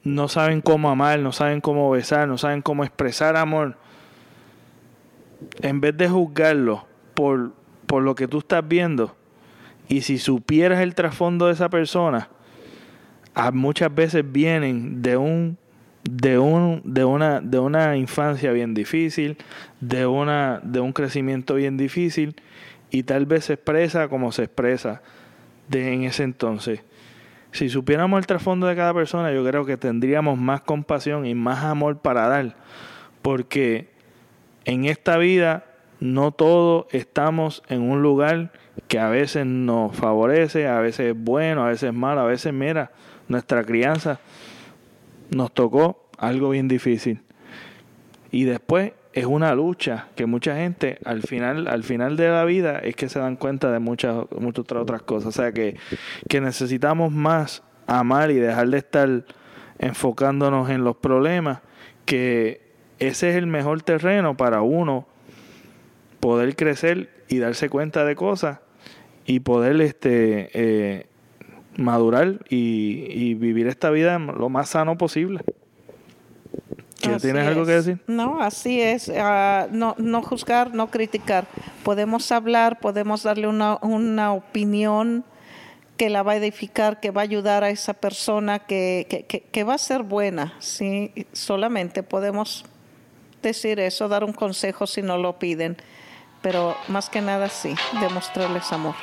[0.04, 3.78] no saben cómo amar, no saben cómo besar, no saben cómo expresar amor,
[5.62, 6.84] en vez de juzgarlo
[7.14, 7.52] por,
[7.86, 9.16] por lo que tú estás viendo,
[9.88, 12.28] y si supieras el trasfondo de esa persona,
[13.54, 15.56] muchas veces vienen de un
[16.04, 19.38] de un de una de una infancia bien difícil,
[19.80, 22.36] de una de un crecimiento bien difícil
[22.90, 25.02] y tal vez se expresa como se expresa
[25.68, 26.80] de en ese entonces.
[27.52, 31.64] Si supiéramos el trasfondo de cada persona, yo creo que tendríamos más compasión y más
[31.64, 32.56] amor para dar.
[33.22, 33.90] Porque
[34.64, 35.64] en esta vida
[36.00, 38.52] no todos estamos en un lugar
[38.86, 42.52] que a veces nos favorece, a veces es bueno, a veces es malo, a veces,
[42.52, 42.92] mira,
[43.28, 44.20] nuestra crianza
[45.30, 47.22] nos tocó algo bien difícil.
[48.30, 52.78] Y después es una lucha que mucha gente al final, al final de la vida
[52.78, 55.28] es que se dan cuenta de muchas, muchas otras cosas.
[55.30, 55.76] O sea que,
[56.28, 59.24] que necesitamos más amar y dejar de estar
[59.80, 61.62] enfocándonos en los problemas,
[62.04, 62.60] que
[63.00, 65.08] ese es el mejor terreno para uno
[66.20, 68.60] poder crecer y darse cuenta de cosas
[69.26, 71.06] y poder este eh,
[71.76, 75.40] madurar y, y vivir esta vida lo más sano posible.
[76.98, 77.98] ¿Tienes algo que decir?
[78.06, 79.10] No, así es.
[79.16, 81.46] Ah, no, no juzgar, no criticar.
[81.84, 85.24] Podemos hablar, podemos darle una, una opinión
[85.96, 89.64] que la va a edificar, que va a ayudar a esa persona, que, que, que,
[89.64, 90.54] va a ser buena.
[90.60, 91.12] ¿sí?
[91.32, 92.64] Solamente podemos
[93.42, 95.76] decir eso, dar un consejo si no lo piden.
[96.42, 98.94] Pero más que nada sí, demostrarles amor.